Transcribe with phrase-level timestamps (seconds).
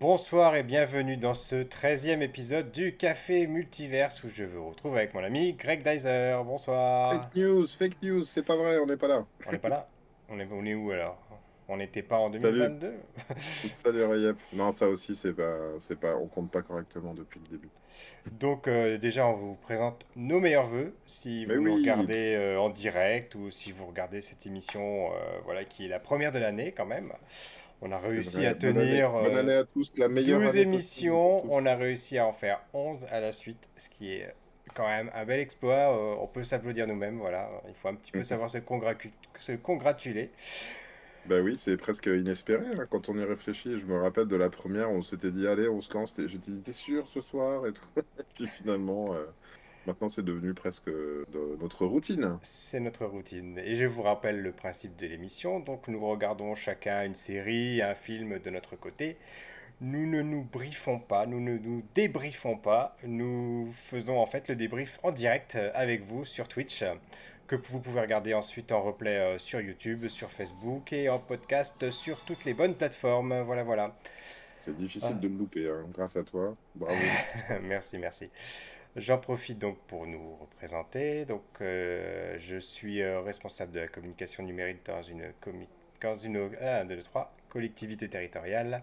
[0.00, 5.12] Bonsoir et bienvenue dans ce 13e épisode du Café Multiverse où je vous retrouve avec
[5.12, 6.38] mon ami Greg Dyser.
[6.42, 7.24] Bonsoir.
[7.24, 9.26] Fake news, fake news, c'est pas vrai, on n'est pas là.
[9.46, 9.90] On n'est pas là
[10.30, 11.18] on est, on est où alors?
[11.68, 12.94] On n'était pas en 2022
[13.28, 13.40] Salut,
[13.74, 14.36] Salut Rayep.
[14.54, 17.68] Non, ça aussi, c'est pas, c'est pas, on compte pas correctement depuis le début.
[18.32, 22.70] Donc euh, déjà, on vous présente nos meilleurs voeux si vous nous regardez euh, en
[22.70, 26.72] direct ou si vous regardez cette émission, euh, voilà, qui est la première de l'année
[26.72, 27.12] quand même.
[27.82, 31.74] On a réussi à tenir bonne année, à tous, la meilleure 12 émissions, on a
[31.74, 34.34] réussi à en faire 11 à la suite, ce qui est
[34.74, 36.18] quand même un bel exploit.
[36.20, 37.48] on peut s'applaudir nous-mêmes, voilà.
[37.68, 38.24] Il faut un petit peu mhm.
[38.24, 38.58] savoir se,
[39.38, 40.30] se congratuler.
[41.26, 43.78] Bah oui, c'est presque inespéré hein, quand on y réfléchit.
[43.78, 46.14] Je me rappelle de la première, on s'était dit allez, on se lance.
[46.18, 47.66] J'étais dit t'es sûr ce soir?
[47.66, 47.84] Et tout.
[48.34, 49.26] Puis finalement, euh,
[49.86, 50.90] maintenant c'est devenu presque
[51.60, 52.38] notre routine.
[52.42, 53.58] C'est notre routine.
[53.58, 55.60] Et je vous rappelle le principe de l'émission.
[55.60, 59.16] Donc nous regardons chacun une série, un film de notre côté.
[59.82, 62.96] Nous ne nous briefons pas, nous ne nous débriefons pas.
[63.04, 66.84] Nous faisons en fait le débrief en direct avec vous sur Twitch
[67.50, 71.90] que vous pouvez regarder ensuite en replay euh, sur YouTube, sur Facebook et en podcast
[71.90, 73.40] sur toutes les bonnes plateformes.
[73.40, 73.96] Voilà, voilà.
[74.62, 76.54] C'est difficile de me louper, hein, grâce à toi.
[76.76, 76.94] Bravo.
[77.62, 78.30] merci, merci.
[78.96, 81.24] J'en profite donc pour nous représenter.
[81.24, 85.32] Donc, euh, je suis euh, responsable de la communication numérique dans une,
[86.02, 88.82] dans une ah, collectivité territoriale.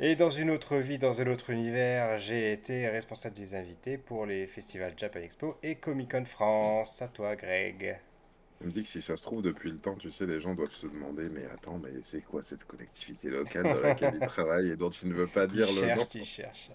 [0.00, 4.26] Et dans une autre vie, dans un autre univers, j'ai été responsable des invités pour
[4.26, 7.02] les festivals Japan Expo et Comic Con France.
[7.02, 8.00] À toi, Greg.
[8.60, 10.54] Je me dit que si ça se trouve, depuis le temps, tu sais, les gens
[10.54, 14.70] doivent se demander Mais attends, mais c'est quoi cette collectivité locale dans laquelle il travaille
[14.70, 16.06] et dont il ne veut pas dire le nom?
[16.14, 16.70] Il cherche.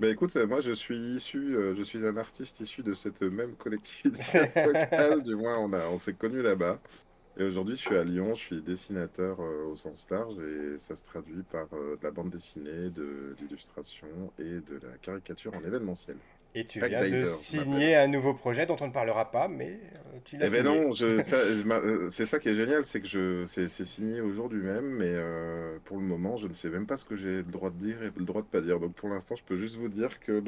[0.00, 3.54] Mais écoute, moi je suis issu, euh, je suis un artiste issu de cette même
[3.56, 6.80] collectivité locale, du moins on, a, on s'est connus là-bas.
[7.38, 10.94] Et aujourd'hui, je suis à Lyon, je suis dessinateur euh, au sens large et ça
[10.96, 15.64] se traduit par euh, de la bande dessinée, de l'illustration et de la caricature en
[15.64, 16.16] événementiel.
[16.54, 19.78] Et tu viens de signer un nouveau projet dont on ne parlera pas, mais
[20.12, 23.44] euh, tu l'as eh ben non, euh, c'est ça qui est génial, c'est que je,
[23.46, 27.06] c'est, signé aujourd'hui même, mais euh, pour le moment, je ne sais même pas ce
[27.06, 28.80] que j'ai le droit de dire et le droit de pas dire.
[28.80, 30.42] Donc pour l'instant, je peux juste vous dire que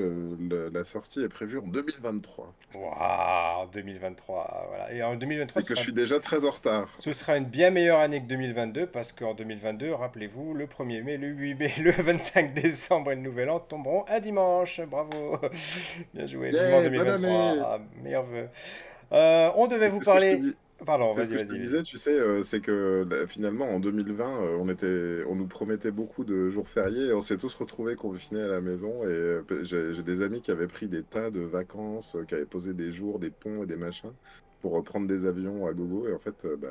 [0.72, 2.54] la sortie est prévue en 2023.
[2.75, 4.92] Waouh, 2023, voilà.
[4.92, 6.92] Et en 2023, et que je suis déjà très en retard.
[6.97, 11.16] Ce sera une bien meilleure année que 2022 parce qu'en 2022, rappelez-vous, le 1er mai,
[11.16, 14.82] le 8 mai, le 25 décembre et le Nouvel An tomberont un dimanche.
[14.82, 15.38] Bravo.
[16.15, 16.50] Bien joué.
[16.50, 17.81] Yeah, 2023.
[18.03, 18.49] meilleur vœu.
[19.12, 20.41] Euh, on devait vous parler.
[20.84, 21.27] Pardon, vas-y, vas-y.
[21.27, 24.56] Ce que je te disais, tu sais, euh, c'est que bah, finalement, en 2020, euh,
[24.59, 28.43] on, était, on nous promettait beaucoup de jours fériés et on s'est tous retrouvés confinés
[28.43, 29.04] à la maison.
[29.04, 32.93] Et j'ai des amis qui avaient pris des tas de vacances, qui avaient posé des
[32.93, 34.12] jours, des ponts et des machins
[34.60, 36.09] pour prendre des avions à gogo.
[36.09, 36.69] Et en fait, bah,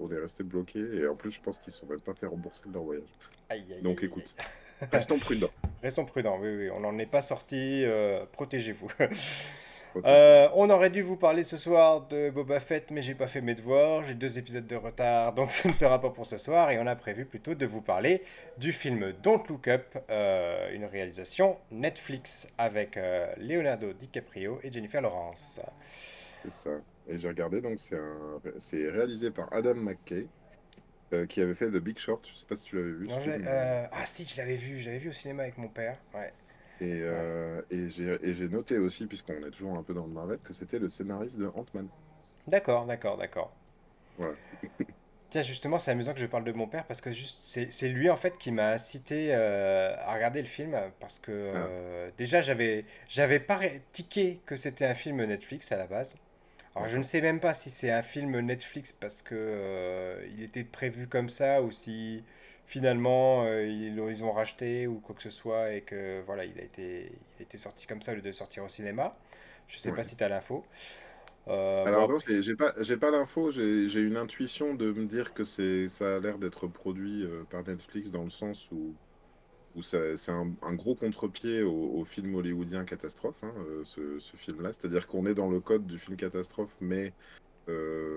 [0.00, 0.86] on est restés bloqués.
[0.94, 3.04] Et en plus, je pense qu'ils ne sont même pas fait rembourser leur voyage.
[3.50, 4.34] Aïe, aïe, Donc écoute.
[4.90, 5.50] Restons prudents.
[5.82, 6.70] Restons prudents, oui, oui.
[6.76, 7.84] On n'en est pas sorti.
[7.84, 8.88] Euh, protégez-vous.
[10.06, 13.42] Euh, on aurait dû vous parler ce soir de Boba Fett, mais j'ai pas fait
[13.42, 14.04] mes devoirs.
[14.04, 16.70] J'ai deux épisodes de retard, donc ce ne sera pas pour ce soir.
[16.70, 18.22] Et on a prévu plutôt de vous parler
[18.58, 22.98] du film Don't Look Up, euh, une réalisation Netflix avec
[23.38, 25.60] Leonardo DiCaprio et Jennifer Lawrence.
[26.42, 26.70] C'est ça.
[27.08, 30.26] Et j'ai regardé, donc c'est réalisé par Adam McKay.
[31.12, 32.26] Euh, qui avait fait The Big Short.
[32.26, 33.08] Je sais pas si tu l'avais vu.
[33.10, 34.80] Euh, ah si, je l'avais vu.
[34.80, 35.98] Je l'avais vu au cinéma avec mon père.
[36.14, 36.32] Ouais.
[36.80, 40.54] Et, euh, et j'ai noté aussi, puisqu'on est toujours un peu dans le Marvel, que
[40.54, 41.86] c'était le scénariste de Ant-Man.
[42.46, 43.54] D'accord, d'accord, d'accord.
[45.30, 47.40] Tiens, justement, c'est amusant que je parle de mon père parce que juste
[47.70, 52.10] c'est lui en fait qui m'a incité à regarder le film parce que ah.
[52.18, 53.58] déjà j'avais j'avais pas
[53.92, 56.16] tiqué que c'était un film Netflix à la base.
[56.74, 60.42] Alors je ne sais même pas si c'est un film Netflix parce que euh, il
[60.42, 62.24] était prévu comme ça ou si
[62.66, 66.62] finalement euh, ils, ont racheté ou quoi que ce soit et que voilà il a
[66.62, 69.14] été, il a été sorti comme ça au lieu de sortir au cinéma.
[69.68, 70.64] Je ne sais pas si tu as l'info.
[71.48, 75.44] Euh, Alors non, j'ai pas, j'ai pas l'info, j'ai une intuition de me dire que
[75.44, 78.94] c'est, ça a l'air d'être produit par Netflix dans le sens où
[79.80, 84.72] c'est un, gros contre-pied au, film hollywoodien catastrophe, hein, euh, ce, film-là.
[84.72, 87.12] C'est-à-dire qu'on est dans le code du film catastrophe, mais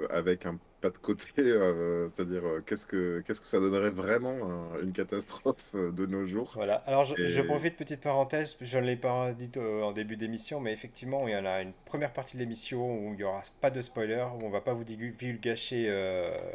[0.09, 1.25] avec un pas de côté.
[1.45, 4.36] Euh, c'est-à-dire, qu'est-ce que qu'est-ce que ça donnerait vraiment
[4.81, 6.51] une catastrophe de nos jours?
[6.56, 6.75] Voilà.
[6.86, 8.57] Alors, je, profite petite parenthèse.
[8.62, 11.74] Je ne l'ai pas dit en début d'émission, mais effectivement, il y en a une
[11.86, 14.74] première partie de l'émission où il n'y aura pas de spoiler, où on va pas
[14.74, 15.88] vous divulgacher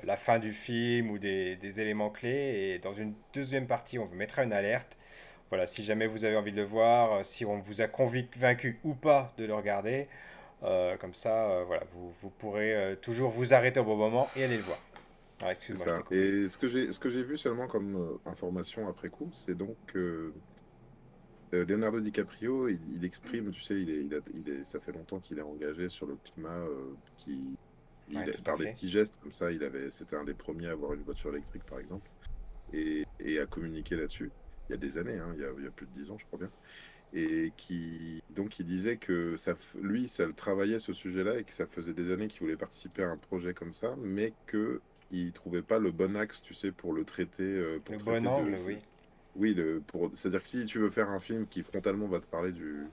[0.05, 2.75] la fin du film ou des, des éléments clés.
[2.75, 4.97] Et dans une deuxième partie, on vous mettra une alerte
[5.51, 8.79] voilà, si jamais vous avez envie de le voir, euh, si on vous a convaincu
[8.85, 10.07] ou pas de le regarder,
[10.63, 14.45] euh, comme ça, euh, voilà, vous, vous pourrez toujours vous arrêter au bon moment et
[14.45, 14.79] aller le voir.
[15.49, 16.03] Excuse-moi, ça.
[16.11, 19.57] Et ce que j'ai, ce que j'ai vu seulement comme euh, information après coup, c'est
[19.57, 20.33] donc que
[21.55, 25.39] euh, Leonardo DiCaprio, il, exprime, tu sais, il est, il est, ça fait longtemps qu'il
[25.39, 27.57] est engagé sur le climat, euh, qui,
[28.45, 31.03] par des petits gestes comme ça, il avait, c'était un des premiers à avoir une
[31.03, 32.09] voiture électrique, par exemple,
[32.73, 34.31] et, et à communiquer là-dessus.
[34.69, 36.11] Il y a des années, hein, il, y a, il, y a, plus de dix
[36.11, 36.51] ans, je crois bien.
[37.13, 41.53] Et qui, donc, il disait que ça, lui, ça le travaillait ce sujet-là et que
[41.53, 44.81] ça faisait des années qu'il voulait participer à un projet comme ça, mais que
[45.11, 47.43] il trouvait pas le bon axe, tu sais, pour le traiter.
[47.43, 48.79] Euh, pour le bon angle, oui.
[49.37, 50.11] Oui, le, pour...
[50.15, 52.85] c'est-à-dire que si tu veux faire un film qui frontalement va te parler du,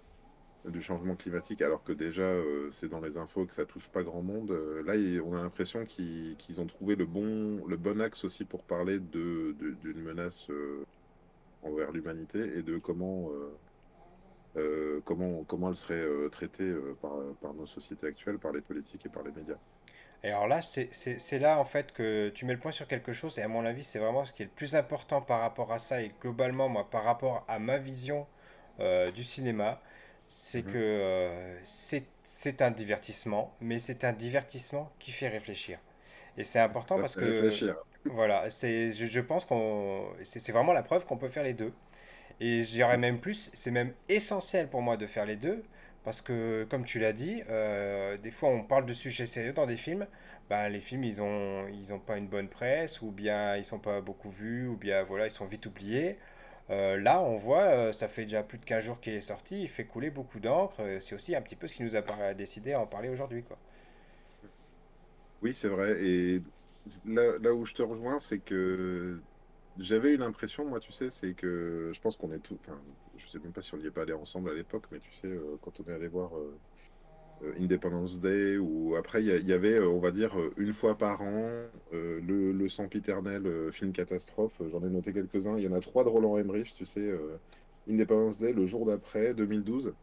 [0.66, 4.04] du changement climatique, alors que déjà euh, c'est dans les infos que ça touche pas
[4.04, 4.94] grand monde, euh, là
[5.26, 9.56] on a l'impression qu'ils ont trouvé le bon, le bon axe aussi pour parler de,
[9.82, 10.48] d'une menace
[11.64, 13.32] envers l'humanité et de comment,
[15.06, 19.24] comment, comment elle serait traitée par, par nos sociétés actuelles, par les politiques et par
[19.24, 19.58] les médias.
[20.24, 23.38] Et alors là, c'est là en fait que tu mets le point sur quelque chose,
[23.38, 25.80] et à mon avis, c'est vraiment ce qui est le plus important par rapport à
[25.80, 28.26] ça, et globalement, moi, par rapport à ma vision
[28.80, 29.82] euh, du cinéma,
[30.28, 30.74] c'est mhm.
[30.74, 35.80] que euh, c'est un divertissement, mais c'est un divertissement qui fait réfléchir.
[36.38, 37.24] Et c'est important parce que.
[37.24, 37.76] Réfléchir.
[38.06, 40.08] Voilà, je, je pense qu'on.
[40.24, 41.74] C'est vraiment la preuve qu'on peut faire les deux.
[42.40, 45.64] Et j'irais même plus, c'est même essentiel pour moi de faire les deux,
[46.04, 49.66] parce que, comme tu l'as dit, euh, des fois on parle de sujets sérieux dans
[49.66, 50.08] des films.
[50.50, 53.80] Ben, les films, ils n'ont ils ont pas une bonne presse, ou bien ils sont
[53.80, 56.18] pas beaucoup vus, ou bien voilà, ils sont vite oubliés.
[56.70, 59.62] Euh, là, on voit, euh, ça fait déjà plus de 15 jours qu'il est sorti,
[59.64, 60.82] il fait couler beaucoup d'encre.
[61.00, 63.44] C'est aussi un petit peu ce qui nous a décidé à en parler aujourd'hui.
[63.44, 63.58] quoi.
[65.42, 65.98] Oui, c'est vrai.
[66.04, 66.42] Et
[67.06, 69.22] là, où je te rejoins, c'est que
[69.80, 72.58] j'avais une impression, moi, tu sais, c'est que je pense qu'on est tout.
[72.62, 72.80] Enfin,
[73.18, 75.12] je sais même pas si on n'y est pas allé ensemble à l'époque, mais tu
[75.14, 76.58] sais, euh, quand on est allé voir euh,
[77.44, 81.50] euh, Independence Day, ou après, il y, avait, on va dire, une fois par an,
[81.92, 84.62] le, le Sempiternel film catastrophe.
[84.72, 85.58] J'en ai noté quelques-uns.
[85.58, 87.12] Il y en a trois de Roland Emmerich, tu sais.
[87.90, 89.94] Independence Day, le jour d'après, 2012.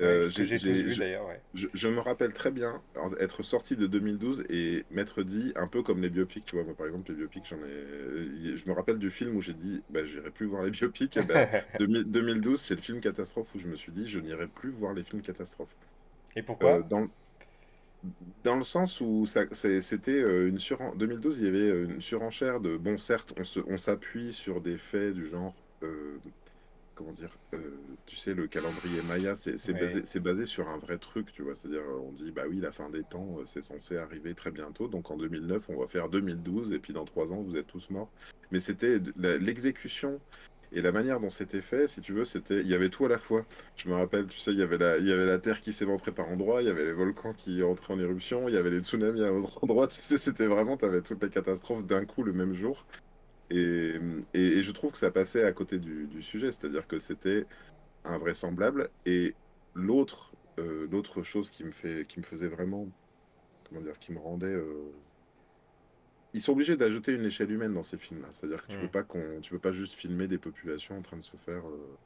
[0.00, 1.26] Euh, j'ai vu d'ailleurs.
[1.54, 2.80] Je, me rappelle très bien
[3.18, 6.74] être sorti de 2012 et m'être dit, un peu comme les biopics, tu vois, moi
[6.74, 8.56] par exemple, les biopics, j'en ai.
[8.56, 11.16] Je me rappelle du film où j'ai dit, bah, j'irai plus voir les biopics.
[11.16, 11.46] Et bah,
[11.78, 15.04] 2012, c'est le film catastrophe où je me suis dit, je n'irai plus voir les
[15.04, 15.74] films catastrophes.
[16.36, 16.78] Et pourquoi?
[16.78, 17.08] Euh, dans,
[18.44, 22.76] dans le sens où c'était euh, une sur 2012, il y avait une surenchère de.
[22.76, 23.34] Bon, certes,
[23.66, 25.54] on s'appuie sur des faits du genre
[27.00, 27.58] comment dire, euh,
[28.04, 31.54] tu sais, le calendrier Maya, c'est basé, basé, sur un vrai truc, tu vois.
[31.54, 34.86] C'est-à-dire, on dit, bah oui, la fin des temps, euh, c'est censé arriver très bientôt.
[34.86, 37.88] Donc en 2009, on va faire 2012, et puis dans trois ans, vous êtes tous
[37.88, 38.10] morts.
[38.52, 40.20] Mais c'était l'exécution
[40.72, 43.08] et la manière dont c'était fait, si tu veux, c'était, il y avait tout à
[43.08, 43.44] la fois.
[43.76, 45.72] Je me rappelle, tu sais, il y avait la, il y avait la terre qui
[45.72, 48.70] s'éventrait par endroits, il y avait les volcans qui entraient en éruption, il y avait
[48.70, 49.88] les tsunamis à autre endroit.
[49.88, 52.84] Tu sais, c'était vraiment, tu avais toutes les catastrophes d'un coup le même jour.
[53.50, 53.94] Et,
[54.34, 57.46] et, je trouve que ça passait à côté du, du sujet, c'est-à-dire que c'était
[58.04, 58.90] invraisemblable.
[59.06, 59.34] Et
[59.74, 62.88] l'autre, euh, l'autre chose qui me fait, qui me faisait vraiment,
[63.68, 64.92] comment dire, qui me rendait, euh,
[66.32, 68.28] ils sont obligés d'ajouter une échelle humaine dans ces films-là.
[68.32, 68.82] C'est-à-dire que tu ne mmh.
[68.82, 71.66] peux pas qu'on, tu peux pas juste filmer des populations en train de se faire
[71.66, 71.96] euh,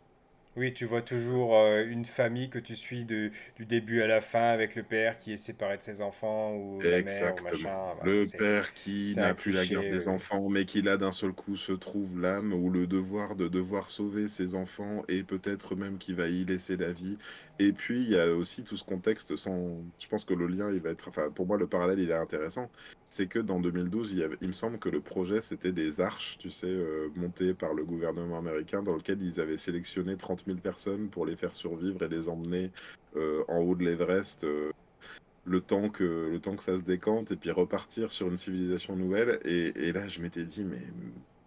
[0.56, 4.20] oui, tu vois toujours euh, une famille que tu suis de, du début à la
[4.20, 7.94] fin avec le père qui est séparé de ses enfants ou la mère ou machin.
[8.04, 11.56] le père qui n'a plus la garde des enfants, mais qui là d'un seul coup
[11.56, 16.12] se trouve l'âme ou le devoir de devoir sauver ses enfants et peut-être même qui
[16.12, 17.18] va y laisser la vie.
[17.58, 19.84] Et puis il y a aussi tout ce contexte sans.
[19.98, 21.08] Je pense que le lien il va être.
[21.08, 22.70] Enfin, pour moi le parallèle il est intéressant
[23.08, 26.66] c'est que dans 2012, il, me semble que le projet, c'était des arches, tu sais,
[26.66, 31.26] euh, montées par le gouvernement américain, dans lequel ils avaient sélectionné 30 000 personnes pour
[31.26, 32.70] les faire survivre et les emmener
[33.16, 34.72] euh, en haut de l'Everest euh,
[35.44, 38.96] le, temps que, le temps que ça se décante, et puis repartir sur une civilisation
[38.96, 39.38] nouvelle.
[39.44, 40.82] Et, là, je m'étais dit, mais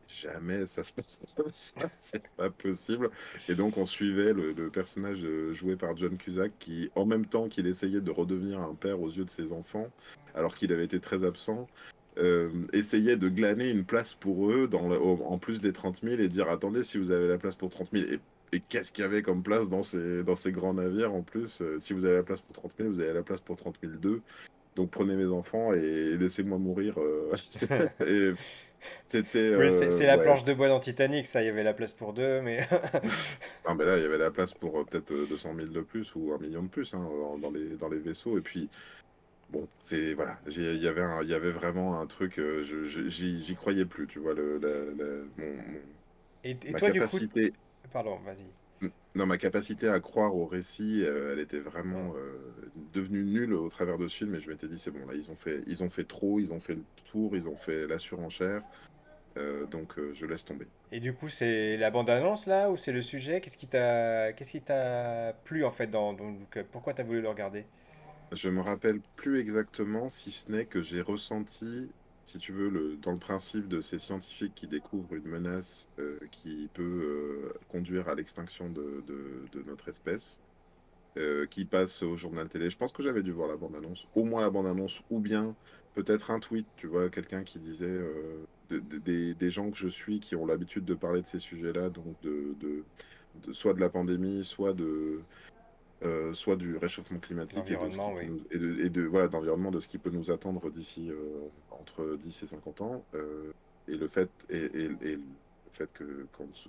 [0.09, 3.09] jamais ça se passe comme ça, c'est pas possible.
[3.49, 7.67] Et donc on suivait le, personnage joué par John Cusack qui, en même temps qu'il
[7.67, 9.89] essayait de redevenir un père aux yeux de ses enfants,
[10.35, 11.67] alors qu'il avait été très absent,
[12.17, 16.27] euh, essayait de glaner une place pour eux dans en plus des 30 000 et
[16.27, 18.05] dire attendez si vous avez la place pour 30 000
[18.51, 21.93] et, qu'est-ce qu'il y avait comme place dans ces, grands navires en plus euh, si
[21.93, 24.21] vous avez la place pour 30 000 vous avez la place pour 30 000 deux
[24.75, 27.31] donc prenez mes enfants et laissez-moi mourir euh,
[29.05, 31.93] c'était oui, c'est la planche de bois dans Titanic ça il y avait la place
[31.93, 32.59] pour deux mais
[33.67, 36.33] non mais là il y avait la place pour peut-être 200 000 de plus ou
[36.33, 37.09] un million de plus hein,
[37.41, 38.69] dans, les, dans les vaisseaux et puis
[39.49, 43.85] bon, c'est voilà, il y avait il y avait vraiment un truc, euh, j'y croyais
[43.85, 44.59] plus, tu vois le,
[46.43, 47.17] et, toi du coup,
[47.91, 48.45] pardon, vas-y.
[49.17, 52.37] Non, ma capacité à croire au récit, euh, elle était vraiment euh,
[52.93, 54.35] devenue nulle au travers de ce film.
[54.35, 56.53] Et je m'étais dit, c'est bon, là, ils ont, fait, ils ont fait trop, ils
[56.53, 58.61] ont fait le tour, ils ont fait la surenchère.
[59.37, 60.67] Euh, donc, je laisse tomber.
[60.91, 63.41] Et du coup, c'est la bande-annonce là ou c'est le sujet?
[63.41, 67.29] Qu'est-ce qui t'a qu'est-ce qui t'a plu en fait dans, donc, Pourquoi t'as voulu le
[67.29, 67.65] regarder?
[68.31, 71.89] Je me rappelle plus exactement, si ce n'est que j'ai ressenti
[72.27, 76.69] si tu veux, dans le principe de ces scientifiques qui découvrent une menace euh, qui
[76.73, 79.01] peut euh, conduire à l'extinction de,
[79.65, 80.41] notre espèce,
[81.15, 82.69] euh, qui passe au journal télé.
[82.69, 85.55] Je pense que j'avais dû voir la bande-annonce, au moins la bande-annonce, ou bien
[85.95, 88.01] peut-être un tweet, tu vois, quelqu'un qui disait
[88.69, 92.13] des, des, gens que je suis qui ont l'habitude de parler de ces sujets-là, donc
[92.23, 92.83] de,
[93.53, 95.21] soit de la pandémie, soit de
[96.03, 100.11] euh, soit du réchauffement climatique et, de, et, de, voilà d'environnement de ce qui peut
[100.11, 101.15] nous attendre d'ici euh,
[101.71, 103.51] entre 10 et 50 ans euh,
[103.87, 105.19] et le fait et, le
[105.71, 106.27] fait que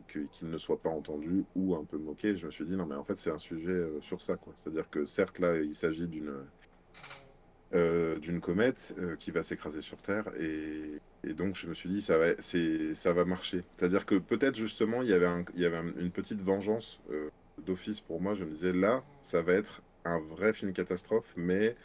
[0.08, 2.94] qu'il ne soit pas entendu ou un peu moqué je me suis dit non mais
[2.94, 4.54] en fait c'est un sujet sur ça quoi.
[4.56, 6.32] C'est à dire que certes là il s'agit d'une
[8.22, 12.16] d'une comète qui va s'écraser sur Terre et, et, donc je me suis dit ça
[12.16, 13.62] va c'est ça va marcher.
[13.76, 16.40] C'est à dire que peut-être justement il y avait un, il y avait une petite
[16.40, 16.98] vengeance
[17.64, 21.76] d'office pour moi, je me disais là, ça va être un vrai film catastrophe, mais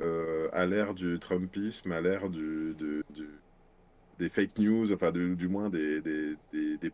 [0.00, 6.34] euh, à l'ère du Trumpisme, à l'ère des fake news, enfin du, moins des,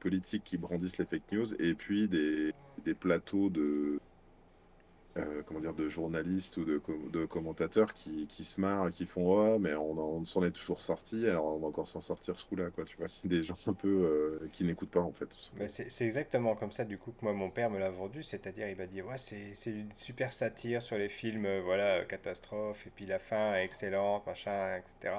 [0.01, 2.53] politiques qui brandissent les fake news, et puis des,
[2.99, 3.99] plateaux de,
[5.19, 9.55] euh, comment dire, de journalistes ou de, commentateurs qui, qui, se marrent et qui font
[9.55, 12.71] oh, mais on, s'en est toujours sorti, alors on va encore s'en sortir ce coup-là,
[12.71, 12.85] quoi.
[12.85, 15.29] Tu vois, des gens un peu euh, qui n'écoutent pas en fait.
[15.67, 18.77] c'est exactement comme ça, du coup, que moi mon père me l'a vendu, c'est-à-dire il
[18.77, 23.19] m'a dit c'est une super satire sur les films, euh, voilà, catastrophe, et puis la
[23.19, 25.15] fin est excellente, machin, etc.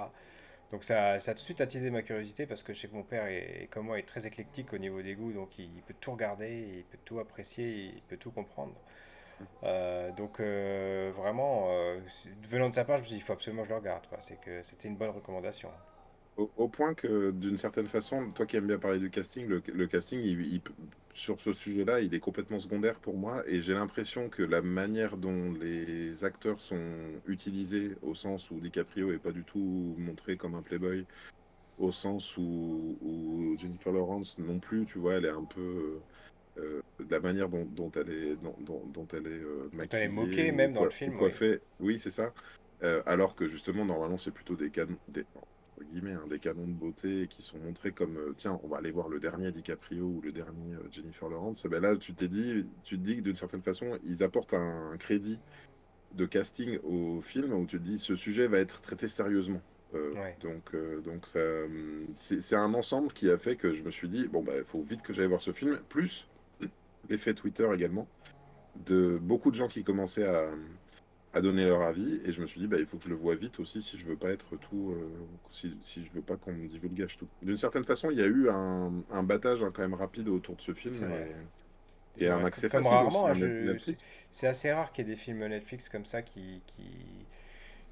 [0.72, 2.96] Donc ça, ça a tout de suite attisé ma curiosité parce que je sais que
[2.96, 5.96] mon père est, comme moi est très éclectique au niveau des goûts, donc il peut
[6.00, 8.76] tout regarder, il peut tout apprécier, il peut tout comprendre.
[9.64, 12.00] Euh, donc euh, vraiment, euh,
[12.44, 14.04] venant de sa part, je me suis dit, il faut absolument que je le regarde.
[14.20, 15.70] C'est que c'était une bonne recommandation.
[16.38, 20.62] Au, point que, d'une certaine façon, toi qui aimes bien parler du casting, le, casting,
[21.14, 23.44] sur ce sujet-là, il est complètement secondaire pour moi.
[23.46, 26.96] Et j'ai l'impression que la manière dont les acteurs sont
[27.28, 31.06] utilisés, au sens où DiCaprio est pas du tout montré comme un playboy,
[31.78, 36.00] au sens où Jennifer Lawrence non plus, tu vois, elle est un peu
[36.58, 40.04] euh, de la manière dont, dont elle est, dont, dont, elle est euh, maquillée.
[40.04, 41.18] Elle est moquée même dans le film.
[41.22, 41.32] Oui,
[41.80, 42.34] oui c'est ça.
[42.84, 45.26] Euh, alors que justement, normalement, c'est plutôt des canons, des,
[45.92, 49.10] guillemets, hein, des canons de beauté qui sont montrés comme tiens, on va aller voir
[49.10, 51.66] le dernier DiCaprio ou le dernier Jennifer Lawrence.
[51.68, 54.98] Ben là, tu t'es dit, tu te dis que d'une certaine façon, ils apportent un,
[54.98, 55.40] crédit
[56.16, 59.62] de casting au film où tu te dis ce sujet va être traité sérieusement.
[60.42, 61.26] Donc, donc
[62.16, 64.82] c'est un ensemble qui a fait que je me suis dit bon bah il faut
[64.82, 65.80] vite que j'aille voir ce film.
[65.90, 66.29] Plus
[67.10, 68.08] l'effet Twitter également,
[68.86, 70.50] de beaucoup de gens qui commençaient à,
[71.34, 72.22] à, donner leur avis.
[72.26, 73.98] Et je me suis dit, bah, il faut que je le vois vite aussi si
[73.98, 74.92] je veux pas être tout.
[74.92, 75.10] Euh,
[75.50, 77.28] si, si, je veux pas qu'on me divulgage tout.
[77.42, 80.56] D'une certaine façon, il y a eu un, un battage hein, quand même rapide autour
[80.56, 80.96] de ce film.
[82.18, 83.34] Et, et un accès rarement, hein,
[84.32, 86.84] C'est assez rare qu'il y ait des films Netflix comme ça qui, qui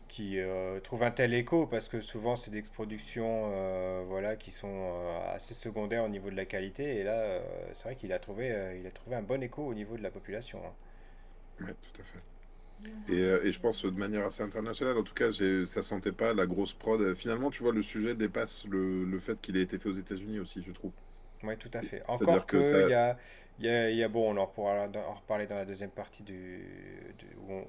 [0.08, 4.52] qui euh, trouve un tel écho parce que souvent c'est des productions euh, voilà, qui
[4.52, 7.42] sont euh, assez secondaires au niveau de la qualité et là
[7.74, 10.12] c'est vrai qu'il a, trouvé, il a trouvé un bon écho au niveau de la
[10.12, 10.60] population.
[10.66, 10.74] Hein.
[11.62, 12.20] Oui, tout à fait.
[13.10, 16.46] Et, et, je pense de manière assez internationale, en tout cas, ça sentait pas la
[16.46, 17.16] grosse prod.
[17.16, 20.40] Finalement, tu vois, le sujet dépasse le, le fait qu'il ait été fait aux États-Unis
[20.40, 20.92] aussi, je trouve.
[21.42, 22.04] Oui, tout à fait.
[22.08, 23.18] Encore que, ça...
[23.60, 25.90] il, y a, il, y a, bon, on en pourra en reparler dans la deuxième
[25.90, 26.64] partie du,
[27.50, 27.62] où,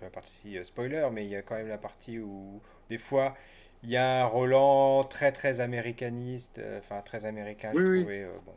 [0.00, 3.36] la partie euh, spoiler, mais il y a quand même la partie où des fois
[3.82, 8.00] il y a un Roland très très américaniste, euh, enfin très américain, oui, oui.
[8.00, 8.54] Trouvais, bon,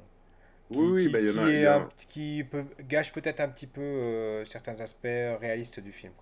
[0.71, 5.07] qui, oui, bah, qui, a, qui peut, gâche peut-être un petit peu euh, certains aspects
[5.39, 6.13] réalistes du film.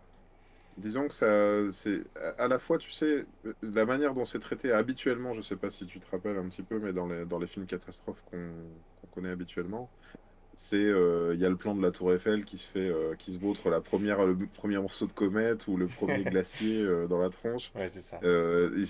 [0.77, 2.03] Disons que ça, c'est
[2.37, 3.25] à la fois, tu sais,
[3.61, 6.63] la manière dont c'est traité habituellement, je sais pas si tu te rappelles un petit
[6.63, 9.89] peu, mais dans les, dans les films catastrophes qu'on connaît habituellement,
[10.61, 13.15] c'est euh, il y a le plan de la Tour Eiffel qui se fait euh,
[13.15, 17.07] qui se vautre la première le premier morceau de comète ou le premier glacier euh,
[17.07, 17.71] dans la tronche.
[17.75, 18.19] Ouais, c'est ça.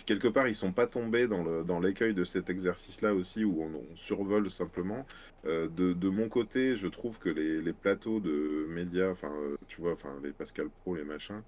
[0.07, 3.45] quelque part ils sont pas tombés dans le dans l'écueil de cet exercice là aussi
[3.45, 5.05] où on, survole simplement.
[5.45, 9.31] De, de, mon côté, je trouve que les, les plateaux de médias, enfin
[9.69, 11.41] tu vois, enfin les Pascal Pro, les machins,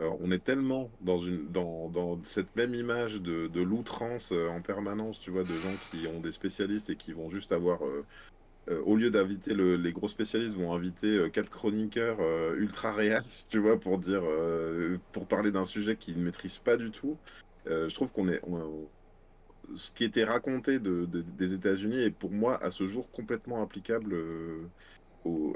[0.00, 5.20] on est tellement dans une dans, dans cette même image de, de l'outrance en permanence,
[5.20, 7.80] tu vois, de gens qui ont des spécialistes et qui vont juste avoir
[8.68, 13.22] euh, au lieu d'inviter les gros spécialistes, vont inviter euh, quatre chroniqueurs euh, ultra réels,
[13.48, 14.22] tu vois, pour dire,
[15.12, 17.16] pour parler d'un sujet qu'ils ne maîtrisent pas du tout.
[17.66, 18.40] je trouve qu'on est,
[19.74, 24.16] ce qui était raconté de, des États-Unis est pour moi à ce jour complètement applicable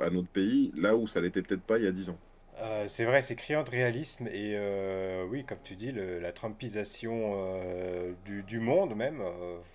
[0.00, 2.18] à notre pays, là où ça l'était peut-être pas il y a 10 ans.
[2.60, 6.30] Euh, c'est vrai, c'est criant de réalisme et euh, oui, comme tu dis, le- la
[6.32, 9.22] Trumpisation euh, du, du monde même,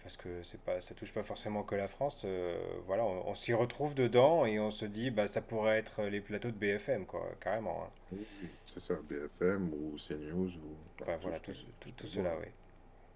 [0.04, 2.26] parce que c'est pas, ça touche pas forcément que la France.
[2.86, 6.22] voilà, on, on s'y retrouve dedans et on se dit, bah ça pourrait être les
[6.22, 7.86] plateaux de BFM, quoi, carrément.
[7.86, 7.90] hein.
[8.66, 12.48] C'est ça, BFM ou CNews ou enfin, voilà, tout, tout, tout tout ce cela, oui.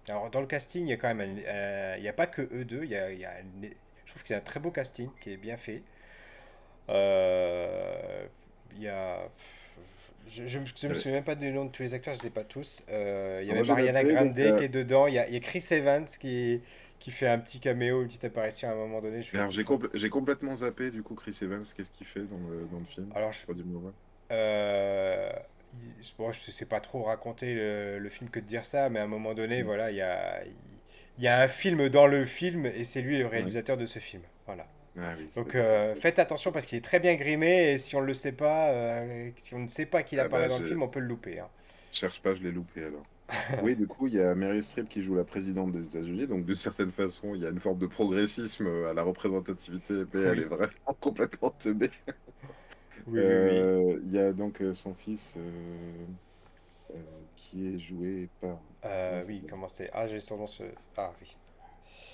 [0.08, 2.64] Alors dans le casting, il y a quand même, il n'y a pas que eux
[2.64, 3.70] deux, il y a, il y a une-
[4.06, 5.82] je trouve qu'il y a un très beau casting qui est bien fait.
[8.76, 9.28] Il y a,
[10.28, 10.98] je, je, me je me Ouais.
[10.98, 12.82] souviens même pas du nom de tous les acteurs, je ne sais pas tous.
[12.90, 15.40] Euh, il y avait Mariana Grande donc, qui euh, est dedans, il y y a
[15.40, 16.60] Chris Evans qui,
[16.98, 19.22] qui fait un petit caméo, une petite apparition à un moment donné.
[19.22, 22.84] J'ai compl- complètement zappé du coup Chris Evans, qu'est-ce qu'il fait dans le, dans le
[22.84, 23.10] film?
[23.14, 23.82] alors je, Redis-moi.
[23.82, 23.92] ouais.
[24.32, 25.30] Euh,
[26.18, 29.00] bon, je ne sais pas trop raconter le, le film que de dire ça, mais
[29.00, 29.66] à un moment donné, Mm.
[29.66, 30.40] voilà, il y a,
[31.18, 33.30] y a un film dans le film et c'est lui le Ouais.
[33.30, 34.22] réalisateur de ce film.
[34.46, 34.66] Voilà.
[34.96, 38.00] Ah oui, Donc euh, faites attention parce qu'il est très bien grimé et si on
[38.00, 40.62] le sait pas, euh, si on ne sait pas qu'il Ah apparaît bah, dans le
[40.62, 41.38] je film, on peut le louper.
[41.40, 41.48] hein.
[41.90, 43.06] cherche pas, je l'ai loupé alors.
[43.58, 46.46] Oui, du coup, il y a Meryl Streep qui joue la présidente des États-Unis, donc
[46.46, 50.40] d'une certaine façon, il y a une forme de progressisme à la représentativité, mais elle
[50.40, 51.90] est vraiment complètement teubée.
[53.06, 53.70] oui, oui, oui.
[53.70, 56.06] Euh, il y a donc euh, son fils euh,
[56.94, 57.02] euh,
[57.36, 58.62] qui est joué par.
[58.84, 59.90] Euh, oui, comment c'est?
[59.92, 60.46] Ah, j'ai son nom.
[60.46, 60.62] ce-
[60.96, 61.36] Ah oui.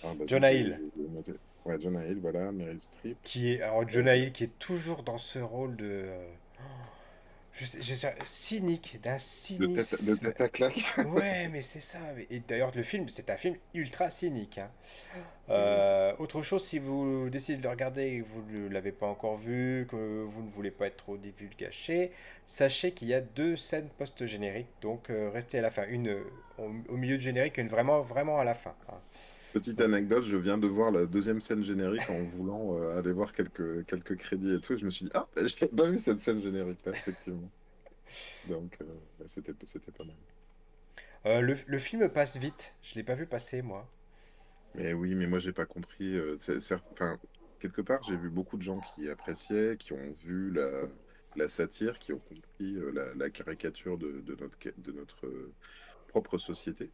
[0.03, 0.81] Ah, bah, Jonah Hill.
[1.27, 1.33] je.
[1.67, 3.19] Ouais, Jonah Hill, voilà, Meryl Streep.
[3.23, 6.29] Qui est, alors Jonah Hill qui est toujours dans ce rôle de, euh,
[7.53, 9.19] je sais, je sais- cynique, d'un
[9.59, 10.85] tête, de cynisme tête à claque.
[11.03, 11.99] Ouais, mais c'est ça.
[12.31, 14.59] Et d'ailleurs, le film, c'est un film ultra cynique.
[14.59, 14.71] hein.
[15.51, 19.07] Euh, autre chose, si vous décidez de le regarder et que vous ne l'avez pas
[19.07, 22.13] encore vu, que vous ne voulez pas être trop divulgaché,
[22.47, 24.69] sachez qu'il y a deux scènes post-génériques.
[24.83, 25.87] Donc, euh, restez à la fin.
[25.89, 26.25] Une euh,
[26.59, 28.75] au, au milieu du générique et une vraiment, vraiment à la fin.
[28.91, 29.01] hein.
[29.57, 33.33] Petite anecdote, je viens de voir la deuxième scène générique en voulant euh, aller voir
[33.33, 35.99] quelques, quelques crédits et tout, et je me suis dit, ah, je n'ai pas vu
[35.99, 37.51] cette scène générique-là, effectivement.
[38.51, 38.85] Donc, euh,
[39.19, 40.15] bah, c'était, c'était pas mal.
[41.25, 42.75] Euh, le, le film passe vite.
[42.83, 43.91] Je l'ai pas vu passer, moi.
[44.75, 46.21] Mais oui, mais moi, j'ai pas compris.
[46.37, 46.93] c'est, certes,
[47.59, 50.83] quelque part, j'ai vu beaucoup de gens qui appréciaient, qui ont vu la,
[51.35, 55.27] la satire, qui ont compris la, la caricature de, de notre, de notre
[56.09, 56.91] propre société.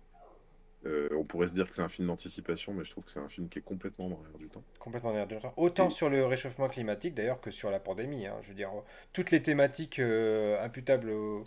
[0.84, 3.20] Euh, on pourrait se dire que c'est un film d'anticipation, mais je trouve que c'est
[3.20, 4.64] un film qui est complètement dans l'air du temps.
[4.78, 5.54] Complètement derrière du temps.
[5.56, 8.26] Autant Et sur le réchauffement climatique d'ailleurs que sur la pandémie.
[8.26, 8.36] hein.
[8.42, 8.70] Je veux dire,
[9.12, 11.44] toutes les thématiques euh, imputables au,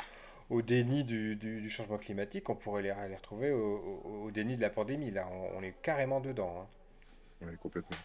[0.50, 4.32] au déni du, du- du changement climatique, on pourrait les, les retrouver au, au- au
[4.32, 5.12] déni de la pandémie.
[5.12, 6.62] Là, on, on est carrément dedans.
[6.62, 6.68] hein.
[7.42, 7.98] Ouais, complètement.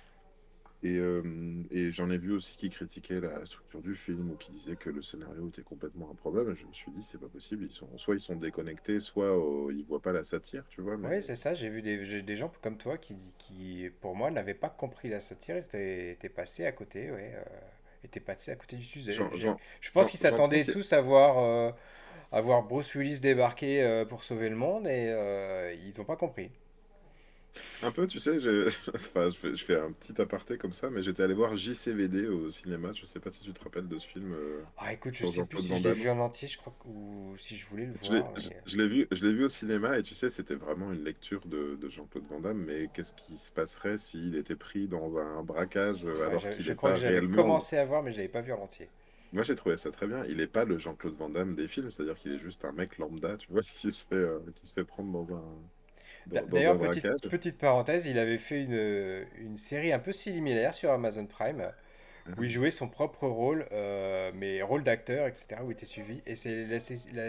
[0.82, 1.22] Et, euh,
[1.70, 4.88] et j'en ai vu aussi qui critiquaient la structure du film ou qui disaient que
[4.88, 6.50] le scénario était complètement un problème.
[6.50, 7.64] Et je me suis dit, c'est pas possible.
[7.64, 10.94] Ils sont, soit ils sont déconnectés, soit euh, ils voient pas la satire, tu vois.
[10.94, 11.52] Oui, c'est ça.
[11.52, 15.56] J'ai vu des, gens comme toi qui, qui, pour moi, n'avaient pas compris la satire,
[15.56, 17.44] étaient, étaient passés à côté, ouais, euh,
[18.02, 19.12] étaient passés à côté du sujet.
[19.12, 21.70] Je pense qu'ils s'attendaient tous à voir, euh,
[22.32, 26.50] à voir Bruce Willis débarquer euh, pour sauver le monde et ils n'ont pas compris.
[27.82, 30.90] Un peu, tu sais, j'ai- enfin, je fais, je fais un petit aparté comme ça,
[30.90, 32.92] mais j'étais allé voir JCVD au cinéma.
[32.92, 35.44] Je sais pas si tu te rappelles de ce film euh, Ah, écoute, je sais
[35.46, 37.94] plus si je l'ai vu en entier, je crois, que- ou si je voulais le
[38.02, 38.32] Je l'ai, voir.
[38.36, 40.92] je, mais- je l'ai vu, je l'ai vu au cinéma et tu sais, c'était vraiment
[40.92, 42.62] une lecture de, de Jean-Claude Van Damme.
[42.64, 46.48] Mais qu'est-ce qui se passerait s'il était pris dans un braquage euh, Ouais, alors je,
[46.50, 47.36] qu'il je n'est crois pas que j'avais réellement.
[47.36, 48.88] commencé à voir, mais je l'avais pas vu en entier.
[49.32, 50.24] Moi, j'ai trouvé ça très bien.
[50.28, 52.98] Il n'est pas le Jean-Claude Van Damme des films, c'est-à-dire qu'il est juste un mec
[52.98, 55.44] lambda, tu vois, qui se fait, euh, qui se fait prendre dans un,
[56.26, 61.26] D'ailleurs, petite, petite parenthèse, il avait fait une, une série un peu similaire sur Amazon
[61.26, 61.72] Prime,
[62.38, 66.22] où il jouait son propre rôle, euh, mais rôle d'acteur, etc., où il était suivi.
[66.26, 66.78] Et c'est la,